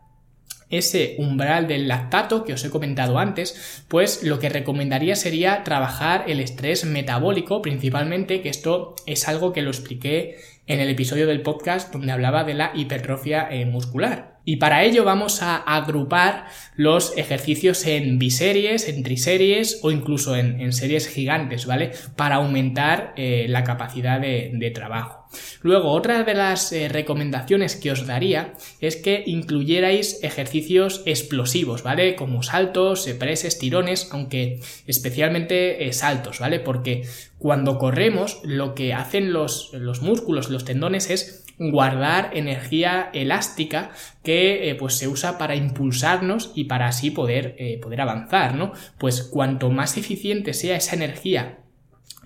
ese 0.70 1.16
umbral 1.20 1.68
del 1.68 1.88
lactato 1.88 2.44
que 2.44 2.54
os 2.54 2.64
he 2.66 2.70
comentado 2.70 3.20
antes, 3.20 3.84
pues 3.88 4.24
lo 4.24 4.40
que 4.40 4.50
recomendaría 4.50 5.16
sería 5.16 5.64
trabajar 5.64 6.26
el 6.28 6.40
estrés 6.40 6.86
metabólico 6.86 7.62
principalmente, 7.62 8.42
que 8.42 8.50
esto 8.50 8.96
es 9.06 9.28
algo 9.28 9.54
que 9.54 9.62
lo 9.62 9.70
expliqué 9.70 10.38
en 10.68 10.80
el 10.80 10.90
episodio 10.90 11.28
del 11.28 11.42
podcast 11.42 11.94
donde 11.94 12.12
hablaba 12.12 12.44
de 12.44 12.56
la 12.56 12.72
hipertrofia 12.74 13.48
eh, 13.52 13.66
muscular. 13.66 14.40
Y 14.46 14.58
para 14.58 14.84
ello 14.84 15.04
vamos 15.04 15.42
a 15.42 15.58
agrupar 15.58 16.46
los 16.76 17.18
ejercicios 17.18 17.86
en 17.88 18.20
biseries, 18.20 18.88
en 18.88 19.02
triseries 19.02 19.80
o 19.82 19.90
incluso 19.90 20.36
en, 20.36 20.72
series 20.72 21.08
gigantes, 21.08 21.66
¿vale? 21.66 21.92
Para 22.16 22.36
aumentar 22.36 23.14
eh, 23.18 23.48
la 23.50 23.64
capacidad 23.64 24.20
de, 24.22 24.72
trabajo. 24.74 25.25
Luego, 25.62 25.92
otra 25.92 26.24
de 26.24 26.34
las 26.34 26.72
eh, 26.72 26.90
recomendaciones 26.90 27.76
que 27.76 27.92
os 27.92 28.06
daría 28.06 28.54
es 28.82 28.96
que 28.96 29.24
incluyerais 29.26 30.24
ejercicios 30.24 31.02
explosivos, 31.06 31.84
¿vale? 31.84 32.16
Como 32.16 32.44
saltos, 32.44 33.08
preses, 33.20 33.58
tirones, 33.58 34.10
aunque 34.12 34.60
especialmente 34.88 35.92
saltos, 35.94 36.40
¿vale? 36.40 36.60
Porque 36.60 37.08
cuando 37.38 37.78
corremos, 37.78 38.40
lo 38.44 38.76
que 38.76 38.94
hacen 38.94 39.34
los, 39.34 39.72
los 39.74 40.02
músculos, 40.02 40.50
los 40.50 40.66
tendones 40.66 41.10
es 41.10 41.46
guardar 41.58 42.32
energía 42.34 43.10
elástica 43.14 43.92
que 44.24 44.70
eh, 44.70 44.76
pues 44.76 44.96
se 44.96 45.08
usa 45.08 45.38
para 45.38 45.56
impulsarnos 45.56 46.52
y 46.56 46.66
para 46.66 46.88
así 46.88 47.12
poder, 47.12 47.56
eh, 47.58 47.80
poder 47.82 48.02
avanzar, 48.02 48.56
¿no? 48.56 48.74
Pues 48.98 49.24
cuanto 49.24 49.70
más 49.70 49.98
eficiente 49.98 50.54
sea 50.54 50.76
esa 50.76 50.96
energía 50.96 51.60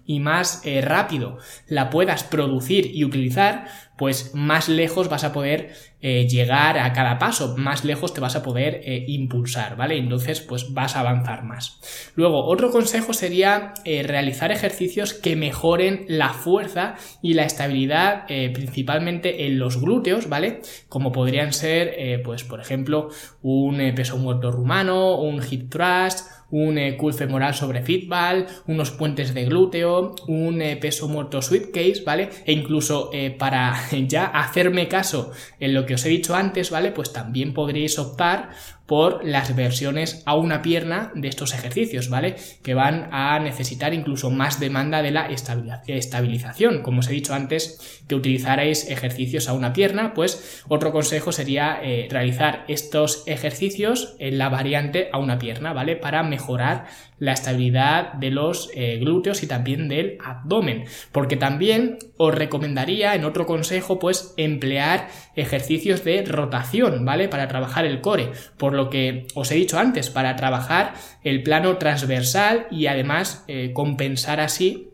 y 0.10 0.20
más 0.20 0.64
eh, 0.66 0.82
rápido 0.82 1.38
la 1.68 1.92
puedas 1.92 2.24
producir 2.24 2.90
y 2.96 3.06
utilizar, 3.06 3.68
pues 3.96 4.32
más 4.34 4.68
lejos 4.68 5.08
vas 5.08 5.24
a 5.24 5.34
poder 5.34 5.74
eh, 6.02 6.28
llegar 6.28 6.80
a 6.80 6.94
cada 6.94 7.20
paso, 7.20 7.56
más 7.58 7.86
lejos 7.86 8.16
te 8.16 8.20
vas 8.20 8.36
a 8.36 8.42
poder 8.42 8.82
eh, 8.86 9.06
impulsar, 9.08 9.76
¿vale? 9.76 10.00
Entonces, 10.00 10.42
pues 10.42 10.74
vas 10.74 10.96
a 10.96 11.02
avanzar 11.02 11.44
más. 11.44 12.12
Luego, 12.16 12.44
otro 12.46 12.72
consejo 12.72 13.14
sería 13.14 13.76
realizar 13.86 14.52
ejercicios 14.52 15.14
que 15.14 15.36
mejoren 15.36 16.06
la 16.08 16.30
fuerza 16.30 16.96
y 17.22 17.36
la 17.36 17.44
estabilidad, 17.44 18.26
principalmente 18.54 19.46
en 19.46 19.60
los 19.60 19.80
glúteos, 19.80 20.28
¿vale? 20.28 20.62
Como 20.88 21.12
podrían 21.12 21.54
ser, 21.54 22.24
pues, 22.24 22.44
por 22.44 22.62
ejemplo, 22.62 23.10
un 23.44 23.78
peso 23.96 24.18
muerto 24.18 24.52
rumano, 24.52 25.20
un 25.20 25.40
hip 25.48 25.70
thrust, 25.70 26.39
un 26.52 26.78
eh, 26.78 26.98
femoral 27.14 27.54
sobre 27.54 27.82
fitball, 27.82 28.48
unos 28.68 28.92
puentes 28.92 29.34
de 29.34 29.46
glúteo, 29.46 30.16
un 30.28 30.62
peso 30.82 31.08
muerto 31.08 31.42
sweet 31.42 31.72
case, 31.72 32.04
¿vale? 32.06 32.30
E 32.46 32.52
incluso 32.52 33.12
para 33.38 33.76
ya 34.08 34.26
hacerme 34.26 34.88
caso 34.88 35.32
en 35.60 35.74
lo 35.74 35.86
que 35.86 35.96
os 35.96 36.06
he 36.06 36.10
dicho 36.10 36.36
antes, 36.36 36.70
¿vale? 36.70 36.92
Pues 36.92 37.14
también 37.14 37.54
podréis 37.54 37.98
optar 38.00 38.50
por 38.90 39.24
las 39.24 39.56
versiones 39.56 40.24
a 40.26 40.34
una 40.34 40.64
pierna 40.64 41.12
de 41.14 41.28
estos 41.28 41.54
ejercicios, 41.54 42.10
¿vale? 42.10 42.38
Que 42.64 42.74
van 42.74 43.08
a 43.12 43.38
necesitar 43.38 43.94
incluso 43.94 44.32
más 44.32 44.60
demanda 44.60 45.04
de 45.04 45.12
la 45.12 45.30
estabilización. 45.30 46.82
Como 46.82 47.02
os 47.02 47.08
he 47.08 47.14
dicho 47.14 47.36
antes, 47.36 48.02
que 48.08 48.16
utilizarais 48.16 48.90
ejercicios 48.90 49.48
a 49.48 49.54
una 49.54 49.74
pierna, 49.74 50.16
pues 50.16 50.64
otro 50.68 50.92
consejo 50.92 51.32
sería 51.32 51.80
eh, 51.84 52.08
realizar 52.10 52.66
estos 52.68 53.24
ejercicios 53.28 54.16
en 54.18 54.40
la 54.40 54.50
variante 54.50 55.10
a 55.14 55.20
una 55.20 55.38
pierna, 55.38 55.72
¿vale? 55.72 55.96
Para 55.96 56.24
mejorar 56.24 56.88
la 57.20 57.34
estabilidad 57.34 58.14
de 58.14 58.32
los 58.32 58.72
eh, 58.74 58.98
glúteos 58.98 59.44
y 59.44 59.48
también 59.48 59.88
del 59.88 60.18
abdomen. 60.24 60.86
Porque 61.12 61.36
también 61.36 62.00
os 62.18 62.34
recomendaría 62.34 63.14
en 63.14 63.26
otro 63.26 63.46
consejo, 63.46 64.00
pues 64.00 64.34
emplear 64.38 65.10
ejercicios 65.36 66.04
de 66.04 66.24
rotación, 66.26 67.06
¿vale? 67.06 67.28
Para 67.28 67.48
trabajar 67.48 67.86
el 67.86 68.02
core. 68.02 68.32
Lo 68.80 68.90
que 68.90 69.28
os 69.36 69.52
he 69.52 69.56
dicho 69.56 69.78
antes, 69.78 70.10
para 70.10 70.36
trabajar 70.36 70.94
el 71.24 71.44
plano 71.44 71.78
transversal 71.78 72.68
y 72.72 72.88
además 72.88 73.44
eh, 73.48 73.72
compensar 73.74 74.40
así 74.40 74.89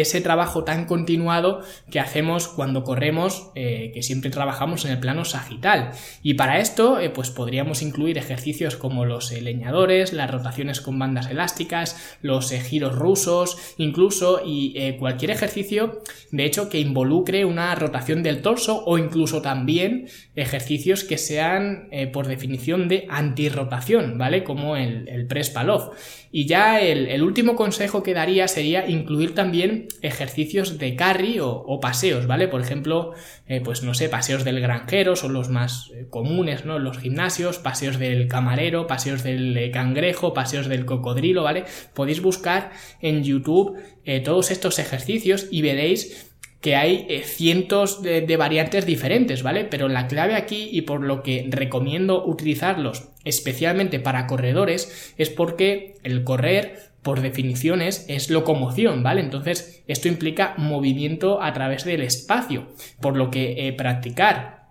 ese 0.00 0.20
trabajo 0.20 0.64
tan 0.64 0.84
continuado 0.84 1.62
que 1.90 2.00
hacemos 2.00 2.48
cuando 2.48 2.84
corremos, 2.84 3.50
eh, 3.54 3.90
que 3.94 4.02
siempre 4.02 4.30
trabajamos 4.30 4.84
en 4.84 4.92
el 4.92 5.00
plano 5.00 5.24
sagital. 5.24 5.92
Y 6.22 6.34
para 6.34 6.58
esto, 6.58 7.00
eh, 7.00 7.10
pues 7.10 7.30
podríamos 7.30 7.82
incluir 7.82 8.18
ejercicios 8.18 8.76
como 8.76 9.04
los 9.04 9.32
leñadores, 9.32 10.12
las 10.12 10.30
rotaciones 10.30 10.80
con 10.80 10.98
bandas 10.98 11.30
elásticas, 11.30 12.16
los 12.22 12.50
giros 12.50 12.94
rusos, 12.94 13.74
incluso 13.78 14.40
y 14.44 14.96
cualquier 14.98 15.30
ejercicio, 15.30 16.02
de 16.30 16.44
hecho, 16.44 16.68
que 16.68 16.80
involucre 16.80 17.44
una 17.44 17.74
rotación 17.74 18.22
del 18.22 18.42
torso 18.42 18.84
o 18.84 18.98
incluso 18.98 19.42
también 19.42 20.08
ejercicios 20.34 21.04
que 21.04 21.18
sean, 21.18 21.88
por 22.12 22.26
definición, 22.26 22.88
de 22.88 23.06
antirrotación, 23.08 24.18
¿vale? 24.18 24.44
Como 24.44 24.76
el, 24.76 25.08
el 25.08 25.26
press 25.26 25.50
palov. 25.50 25.92
Y 26.36 26.46
ya 26.46 26.80
el, 26.80 27.22
último 27.22 27.56
consejo 27.56 28.02
que 28.02 28.12
daría 28.12 28.46
sería 28.46 28.88
incluir 28.88 29.34
también 29.34 29.85
ejercicios 30.02 30.78
de 30.78 30.96
carry 30.96 31.38
o, 31.40 31.78
paseos, 31.80 32.26
¿vale? 32.26 32.48
Por 32.48 32.60
ejemplo, 32.60 33.12
eh, 33.46 33.60
pues 33.62 33.82
no 33.82 33.94
sé, 33.94 34.08
paseos 34.08 34.44
del 34.44 34.60
granjero 34.60 35.16
son 35.16 35.32
los 35.32 35.48
más 35.48 35.90
eh, 35.94 36.06
comunes, 36.10 36.64
¿no? 36.64 36.78
Los 36.78 36.98
gimnasios, 36.98 37.58
paseos 37.58 37.98
del 37.98 38.28
camarero, 38.28 38.86
paseos 38.86 39.22
del 39.22 39.56
eh, 39.56 39.70
cangrejo, 39.70 40.34
paseos 40.34 40.68
del 40.68 40.84
cocodrilo, 40.86 41.42
¿vale? 41.42 41.64
Podéis 41.94 42.20
buscar 42.20 42.70
en 43.00 43.24
YouTube 43.24 43.78
todos 44.24 44.52
estos 44.52 44.78
ejercicios 44.78 45.48
y 45.50 45.62
veréis 45.62 46.30
que 46.60 46.76
hay 46.76 47.22
cientos 47.24 48.02
de, 48.02 48.36
variantes 48.36 48.86
diferentes, 48.86 49.42
¿vale? 49.42 49.64
Pero 49.64 49.88
la 49.88 50.06
clave 50.06 50.36
aquí 50.36 50.68
y 50.70 50.82
por 50.82 51.02
lo 51.02 51.22
que 51.22 51.46
recomiendo 51.50 52.24
utilizarlos 52.24 53.08
especialmente 53.26 53.98
para 53.98 54.26
corredores 54.26 55.14
es 55.18 55.28
porque 55.28 55.96
el 56.04 56.24
correr 56.24 56.92
por 57.06 57.20
definiciones 57.20 58.04
es 58.08 58.30
locomoción, 58.30 59.04
¿vale? 59.04 59.20
Entonces 59.20 59.84
esto 59.86 60.08
implica 60.08 60.54
movimiento 60.58 61.40
a 61.40 61.52
través 61.52 61.84
del 61.84 62.02
espacio, 62.02 62.66
por 63.00 63.16
lo 63.16 63.30
que 63.30 63.68
eh, 63.68 63.72
practicar 63.74 64.65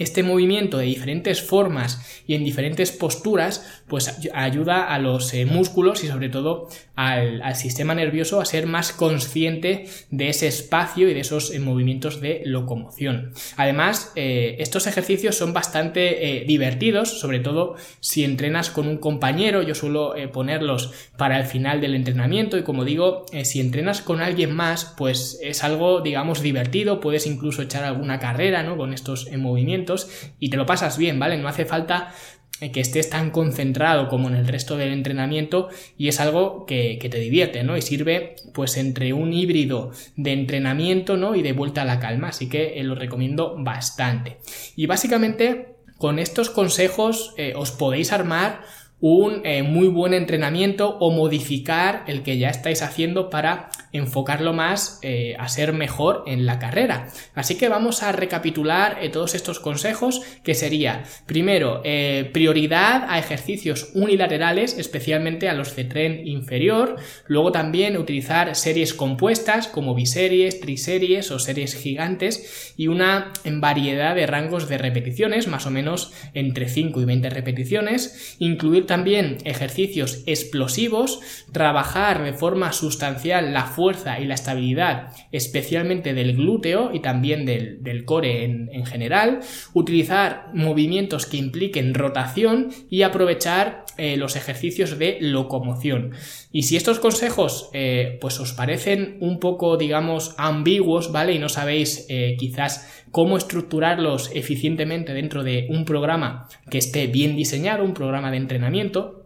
este 0.00 0.22
movimiento 0.22 0.78
de 0.78 0.86
diferentes 0.86 1.42
formas 1.42 2.22
y 2.26 2.34
en 2.34 2.42
diferentes 2.42 2.90
posturas, 2.90 3.82
pues 3.86 4.18
ayuda 4.32 4.84
a 4.84 4.98
los 4.98 5.32
eh, 5.34 5.44
músculos 5.44 6.02
y 6.02 6.08
sobre 6.08 6.30
todo 6.30 6.68
al, 6.96 7.42
sistema 7.54 7.94
nervioso 7.94 8.40
a 8.40 8.46
ser 8.46 8.66
más 8.66 8.92
consciente 8.92 9.86
de 10.10 10.28
ese 10.30 10.46
espacio 10.46 11.08
y 11.08 11.14
de 11.14 11.20
esos 11.20 11.52
eh, 11.52 11.60
movimientos 11.60 12.22
de 12.22 12.42
locomoción. 12.46 13.32
Además, 13.58 14.12
eh, 14.16 14.56
estos 14.58 14.86
ejercicios 14.86 15.36
son 15.36 15.52
bastante 15.52 16.44
divertidos, 16.46 17.20
sobre 17.20 17.40
todo 17.40 17.76
si 18.00 18.24
entrenas 18.24 18.70
con 18.70 18.88
un 18.88 18.96
compañero, 18.96 19.62
yo 19.62 19.74
suelo 19.74 20.14
ponerlos 20.32 20.92
para 21.18 21.38
el 21.38 21.44
final 21.44 21.82
del 21.82 21.94
entrenamiento 21.94 22.56
y 22.56 22.62
como 22.62 22.84
digo, 22.84 23.26
si 23.42 23.60
entrenas 23.60 24.00
con 24.00 24.22
alguien 24.22 24.54
más, 24.54 24.94
pues 24.96 25.38
es 25.42 25.62
algo, 25.62 26.00
digamos, 26.00 26.40
divertido, 26.40 27.00
puedes 27.00 27.26
incluso 27.26 27.60
echar 27.60 27.84
alguna 27.84 28.18
carrera, 28.18 28.62
¿no? 28.62 28.76
Con 28.78 28.94
estos 28.94 29.30
movimientos 29.36 29.89
y 30.38 30.50
te 30.50 30.56
lo 30.56 30.66
pasas 30.66 30.98
bien, 30.98 31.18
¿vale? 31.18 31.38
No 31.38 31.48
hace 31.48 31.64
falta 31.64 32.12
eh, 32.60 32.72
que 32.72 32.80
estés 32.80 33.08
tan 33.08 33.30
concentrado 33.30 34.08
como 34.08 34.28
en 34.28 34.34
el 34.34 34.46
resto 34.46 34.76
del 34.76 34.92
entrenamiento 34.92 35.70
y 35.96 36.08
es 36.08 36.20
algo 36.20 36.66
que, 36.66 36.98
te 37.00 37.18
divierte, 37.18 37.64
¿no? 37.64 37.76
Y 37.76 37.82
sirve 37.82 38.36
pues 38.52 38.76
entre 38.76 39.14
un 39.14 39.32
híbrido 39.32 39.92
de 40.16 40.32
entrenamiento, 40.32 41.16
¿no? 41.16 41.34
Y 41.34 41.42
de 41.42 41.54
vuelta 41.54 41.82
a 41.82 41.84
la 41.86 42.00
calma, 42.00 42.28
así 42.28 42.50
que 42.50 42.78
eh, 42.78 42.84
lo 42.84 42.94
recomiendo 42.94 43.56
bastante. 43.58 44.38
Y 44.76 44.84
básicamente 44.86 45.76
con 45.96 46.18
estos 46.18 46.50
consejos 46.50 47.34
eh, 47.38 47.54
os 47.56 47.70
podéis 47.72 48.12
armar 48.12 48.60
un 49.00 49.42
muy 49.70 49.88
buen 49.88 50.14
entrenamiento 50.14 50.98
o 50.98 51.10
modificar 51.10 52.04
el 52.06 52.22
que 52.22 52.38
ya 52.38 52.50
estáis 52.50 52.82
haciendo 52.82 53.30
para 53.30 53.70
enfocarlo 53.92 54.52
más 54.52 55.00
eh, 55.02 55.34
a 55.38 55.48
ser 55.48 55.72
mejor 55.72 56.24
en 56.26 56.46
la 56.46 56.58
carrera. 56.58 57.08
Así 57.34 57.56
que 57.56 57.68
vamos 57.68 58.02
a 58.02 58.12
recapitular 58.12 58.98
eh, 59.00 59.08
todos 59.08 59.34
estos 59.34 59.58
consejos 59.58 60.22
que 60.44 60.54
sería, 60.54 61.04
primero, 61.26 61.80
eh, 61.84 62.30
prioridad 62.32 63.06
a 63.08 63.18
ejercicios 63.18 63.90
unilaterales, 63.94 64.78
especialmente 64.78 65.48
a 65.48 65.54
los 65.54 65.74
de 65.74 65.84
tren 65.84 66.26
inferior, 66.26 66.96
luego 67.26 67.52
también 67.52 67.96
utilizar 67.96 68.54
series 68.54 68.94
compuestas 68.94 69.66
como 69.66 69.94
biseries, 69.94 70.60
triseries 70.60 71.30
o 71.30 71.38
series 71.38 71.74
gigantes 71.74 72.74
y 72.76 72.86
una 72.86 73.32
variedad 73.44 74.14
de 74.14 74.26
rangos 74.26 74.68
de 74.68 74.78
repeticiones, 74.78 75.48
más 75.48 75.66
o 75.66 75.70
menos 75.70 76.12
entre 76.34 76.68
5 76.68 77.00
y 77.00 77.04
20 77.04 77.30
repeticiones, 77.30 78.36
incluir 78.38 78.86
también 78.90 79.38
ejercicios 79.44 80.24
explosivos, 80.26 81.20
trabajar 81.52 82.24
de 82.24 82.32
forma 82.32 82.72
sustancial 82.72 83.52
la 83.52 83.66
fuerza 83.66 84.18
y 84.18 84.24
la 84.24 84.34
estabilidad, 84.34 85.12
especialmente 85.30 86.12
del 86.12 86.34
glúteo 86.34 86.90
y 86.92 86.98
también 86.98 87.46
del, 87.46 88.04
core 88.04 88.42
en, 88.42 88.68
en, 88.72 88.84
general, 88.84 89.42
utilizar 89.74 90.48
movimientos 90.54 91.26
que 91.26 91.36
impliquen 91.36 91.94
rotación 91.94 92.70
y 92.90 93.02
aprovechar 93.02 93.84
eh, 94.02 94.16
los 94.16 94.34
ejercicios 94.34 94.98
de 94.98 95.18
locomoción. 95.20 96.12
Y 96.52 96.62
si 96.62 96.76
estos 96.76 96.98
consejos 96.98 97.68
eh, 97.74 98.16
pues 98.18 98.40
os 98.40 98.54
parecen 98.54 99.18
un 99.20 99.38
poco, 99.38 99.76
digamos, 99.76 100.34
ambiguos, 100.38 101.12
¿vale? 101.12 101.34
Y 101.34 101.38
no 101.38 101.50
sabéis 101.50 102.06
eh, 102.08 102.34
quizás 102.38 103.04
cómo 103.10 103.36
estructurarlos 103.36 104.30
eficientemente 104.34 105.12
dentro 105.12 105.42
de 105.44 105.66
un 105.68 105.84
programa 105.84 106.48
que 106.70 106.78
esté 106.78 107.08
bien 107.08 107.36
diseñado, 107.36 107.84
un 107.84 107.92
programa 107.92 108.30
de 108.30 108.38
entrenamiento, 108.38 108.79
entrenamiento 108.80 109.19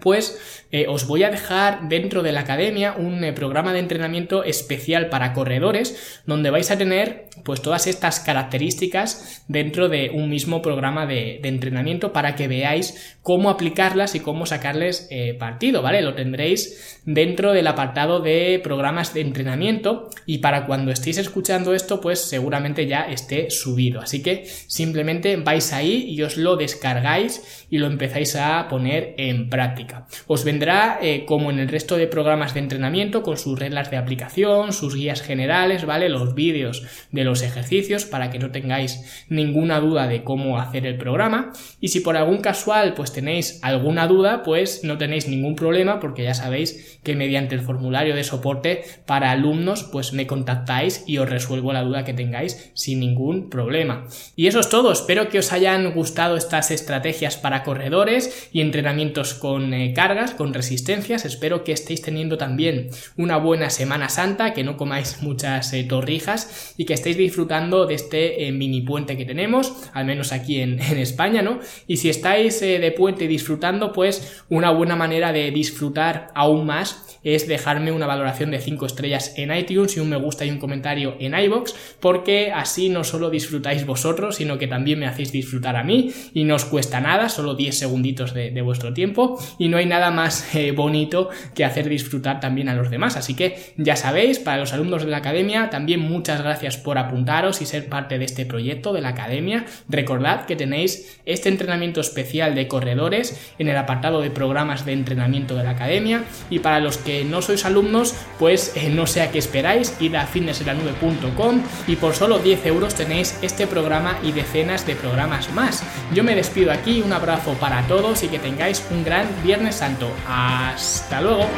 pues 0.00 0.64
eh, 0.72 0.86
os 0.88 1.06
voy 1.06 1.22
a 1.22 1.30
dejar 1.30 1.88
dentro 1.88 2.22
de 2.22 2.32
la 2.32 2.40
academia 2.40 2.94
un 2.98 3.22
eh, 3.22 3.32
programa 3.32 3.72
de 3.72 3.78
entrenamiento 3.78 4.44
especial 4.44 5.08
para 5.08 5.32
corredores 5.32 6.22
donde 6.26 6.50
vais 6.50 6.70
a 6.70 6.78
tener 6.78 7.26
pues 7.44 7.62
todas 7.62 7.86
estas 7.86 8.20
características 8.20 9.44
dentro 9.46 9.88
de 9.88 10.10
un 10.12 10.28
mismo 10.28 10.62
programa 10.62 11.06
de, 11.06 11.40
entrenamiento 11.44 12.12
para 12.12 12.34
que 12.34 12.48
veáis 12.48 13.16
cómo 13.22 13.50
aplicarlas 13.50 14.14
y 14.16 14.20
cómo 14.20 14.46
sacarles 14.46 15.06
eh, 15.10 15.34
partido, 15.34 15.82
¿vale? 15.82 16.02
Lo 16.02 16.14
tendréis 16.14 17.00
dentro 17.04 17.52
del 17.52 17.68
apartado 17.68 18.18
de 18.18 18.60
programas 18.62 19.14
de 19.14 19.20
entrenamiento 19.20 20.10
y 20.26 20.38
para 20.38 20.66
cuando 20.66 20.90
estéis 20.90 21.18
escuchando 21.18 21.72
esto 21.72 22.00
pues 22.00 22.20
seguramente 22.20 22.86
ya 22.86 23.02
esté 23.02 23.50
subido. 23.50 24.00
Así 24.00 24.22
que 24.22 24.44
simplemente 24.66 25.36
vais 25.36 25.72
ahí 25.72 26.04
y 26.08 26.22
os 26.22 26.36
lo 26.36 26.56
descargáis 26.56 27.66
y 27.70 27.78
lo 27.78 27.86
empezáis 27.86 28.34
a 28.34 28.66
poner 28.68 29.14
en 29.18 29.48
práctica. 29.48 29.85
Os 30.26 30.44
vendrá 30.44 30.98
eh, 31.02 31.24
como 31.26 31.50
en 31.50 31.58
el 31.58 31.68
resto 31.68 31.96
de 31.96 32.06
programas 32.06 32.54
de 32.54 32.60
entrenamiento 32.60 33.22
con 33.22 33.36
sus 33.36 33.58
reglas 33.58 33.90
de 33.90 33.96
aplicación, 33.96 34.72
sus 34.72 34.94
guías 34.94 35.22
generales, 35.22 35.84
¿vale? 35.84 36.08
Los 36.08 36.34
vídeos 36.34 36.84
de 37.12 37.24
los 37.24 37.42
ejercicios 37.42 38.04
para 38.04 38.30
que 38.30 38.38
no 38.38 38.50
tengáis 38.50 39.26
ninguna 39.28 39.80
duda 39.80 40.06
de 40.08 40.24
cómo 40.24 40.58
hacer 40.58 40.86
el 40.86 40.98
programa 40.98 41.52
y 41.80 41.88
si 41.88 42.00
por 42.00 42.16
algún 42.16 42.38
casual 42.38 42.94
pues 42.94 43.12
tenéis 43.12 43.60
alguna 43.62 44.06
duda 44.06 44.42
pues 44.42 44.84
no 44.84 44.98
tenéis 44.98 45.28
ningún 45.28 45.56
problema 45.56 46.00
porque 46.00 46.24
ya 46.24 46.34
sabéis 46.34 47.00
que 47.02 47.16
mediante 47.16 47.54
el 47.54 47.60
formulario 47.60 48.14
de 48.14 48.24
soporte 48.24 48.84
para 49.06 49.30
alumnos 49.30 49.84
pues 49.84 50.12
me 50.12 50.26
contactáis 50.26 51.04
y 51.06 51.18
os 51.18 51.28
resuelvo 51.28 51.72
la 51.72 51.82
duda 51.82 52.04
que 52.04 52.14
tengáis 52.14 52.70
sin 52.74 53.00
ningún 53.00 53.50
problema. 53.50 54.06
Y 54.34 54.46
eso 54.46 54.60
es 54.60 54.68
todo, 54.68 54.92
espero 54.92 55.28
que 55.28 55.38
os 55.38 55.52
hayan 55.52 55.92
gustado 55.92 56.36
estas 56.36 56.70
estrategias 56.70 57.36
para 57.36 57.62
corredores 57.62 58.48
y 58.52 58.60
entrenamientos 58.60 59.34
con 59.34 59.65
eh, 59.74 59.92
cargas, 59.94 60.32
con 60.32 60.54
resistencias, 60.54 61.24
espero 61.24 61.64
que 61.64 61.72
estéis 61.72 62.02
teniendo 62.02 62.38
también 62.38 62.88
una 63.16 63.36
buena 63.36 63.70
Semana 63.70 64.08
Santa, 64.08 64.52
que 64.52 64.64
no 64.64 64.76
comáis 64.76 65.22
muchas 65.22 65.72
eh, 65.72 65.84
torrijas 65.84 66.74
y 66.76 66.84
que 66.84 66.94
estéis 66.94 67.16
disfrutando 67.16 67.86
de 67.86 67.94
este 67.94 68.46
eh, 68.46 68.52
mini 68.52 68.82
puente 68.82 69.16
que 69.16 69.24
tenemos, 69.24 69.90
al 69.92 70.06
menos 70.06 70.32
aquí 70.32 70.60
en, 70.60 70.80
en 70.82 70.98
España, 70.98 71.42
¿no? 71.42 71.60
Y 71.86 71.98
si 71.98 72.08
estáis 72.08 72.60
de 72.60 72.92
puente 72.96 73.28
disfrutando, 73.28 73.92
pues 73.92 74.42
una 74.48 74.70
buena 74.70 74.96
manera 74.96 75.32
de 75.32 75.50
disfrutar 75.50 76.28
aún 76.34 76.66
más 76.66 77.18
es 77.26 77.48
dejarme 77.48 77.90
una 77.90 78.06
valoración 78.06 78.52
de 78.52 78.60
5 78.60 78.86
estrellas 78.86 79.34
en 79.36 79.52
iTunes 79.52 79.96
y 79.96 80.00
un 80.00 80.08
me 80.08 80.16
gusta 80.16 80.44
y 80.44 80.50
un 80.50 80.58
comentario 80.58 81.16
en 81.18 81.36
iBox, 81.36 81.74
porque 81.98 82.52
así 82.52 82.88
no 82.88 83.02
solo 83.02 83.30
disfrutáis 83.30 83.84
vosotros, 83.84 84.36
sino 84.36 84.58
que 84.58 84.68
también 84.68 85.00
me 85.00 85.06
hacéis 85.06 85.32
disfrutar 85.32 85.74
a 85.74 85.82
mí 85.82 86.12
y 86.34 86.44
no 86.44 86.54
os 86.54 86.64
cuesta 86.64 87.00
nada, 87.00 87.28
solo 87.28 87.56
10 87.56 87.76
segunditos 87.76 88.32
de, 88.32 88.62
vuestro 88.62 88.94
tiempo 88.94 89.40
y 89.58 89.68
no 89.68 89.76
hay 89.78 89.86
nada 89.86 90.10
más 90.10 90.54
eh, 90.54 90.72
bonito 90.72 91.30
que 91.54 91.64
hacer 91.64 91.88
disfrutar 91.88 92.40
también 92.40 92.68
a 92.68 92.74
los 92.74 92.90
demás. 92.90 93.16
Así 93.16 93.34
que 93.34 93.74
ya 93.76 93.96
sabéis, 93.96 94.38
para 94.38 94.58
los 94.58 94.72
alumnos 94.72 95.04
de 95.04 95.10
la 95.10 95.18
academia, 95.18 95.70
también 95.70 96.00
muchas 96.00 96.42
gracias 96.42 96.76
por 96.76 96.98
apuntaros 96.98 97.60
y 97.62 97.66
ser 97.66 97.88
parte 97.88 98.18
de 98.18 98.24
este 98.24 98.46
proyecto 98.46 98.92
de 98.92 99.00
la 99.00 99.08
academia. 99.08 99.66
Recordad 99.88 100.46
que 100.46 100.56
tenéis 100.56 101.18
este 101.24 101.48
entrenamiento 101.48 102.00
especial 102.00 102.54
de 102.54 102.68
corredores 102.68 103.54
en 103.58 103.68
el 103.68 103.76
apartado 103.76 104.20
de 104.20 104.30
programas 104.30 104.84
de 104.84 104.92
entrenamiento 104.92 105.56
de 105.56 105.64
la 105.64 105.70
academia 105.70 106.24
y 106.50 106.60
para 106.60 106.80
los 106.80 106.98
que 106.98 107.24
no 107.24 107.42
sois 107.42 107.64
alumnos, 107.64 108.14
pues 108.38 108.76
eh, 108.76 108.88
no 108.90 109.06
sé 109.06 109.22
a 109.22 109.30
qué 109.30 109.38
esperáis, 109.38 109.96
id 110.00 110.14
a 110.14 110.26
fitnesselanube.com 110.26 111.62
y 111.86 111.96
por 111.96 112.14
solo 112.14 112.38
10 112.38 112.66
euros 112.66 112.94
tenéis 112.94 113.38
este 113.42 113.66
programa 113.66 114.18
y 114.22 114.32
decenas 114.32 114.86
de 114.86 114.96
programas 114.96 115.52
más. 115.52 115.82
Yo 116.14 116.24
me 116.24 116.34
despido 116.34 116.72
aquí, 116.72 117.02
un 117.02 117.12
abrazo 117.12 117.54
para 117.54 117.82
todos 117.86 118.22
y 118.22 118.28
que 118.28 118.38
tengáis 118.38 118.84
un 118.90 119.04
gran 119.04 119.26
Viernes 119.46 119.76
Santo. 119.76 120.10
Hasta 120.26 121.20
luego. 121.20 121.48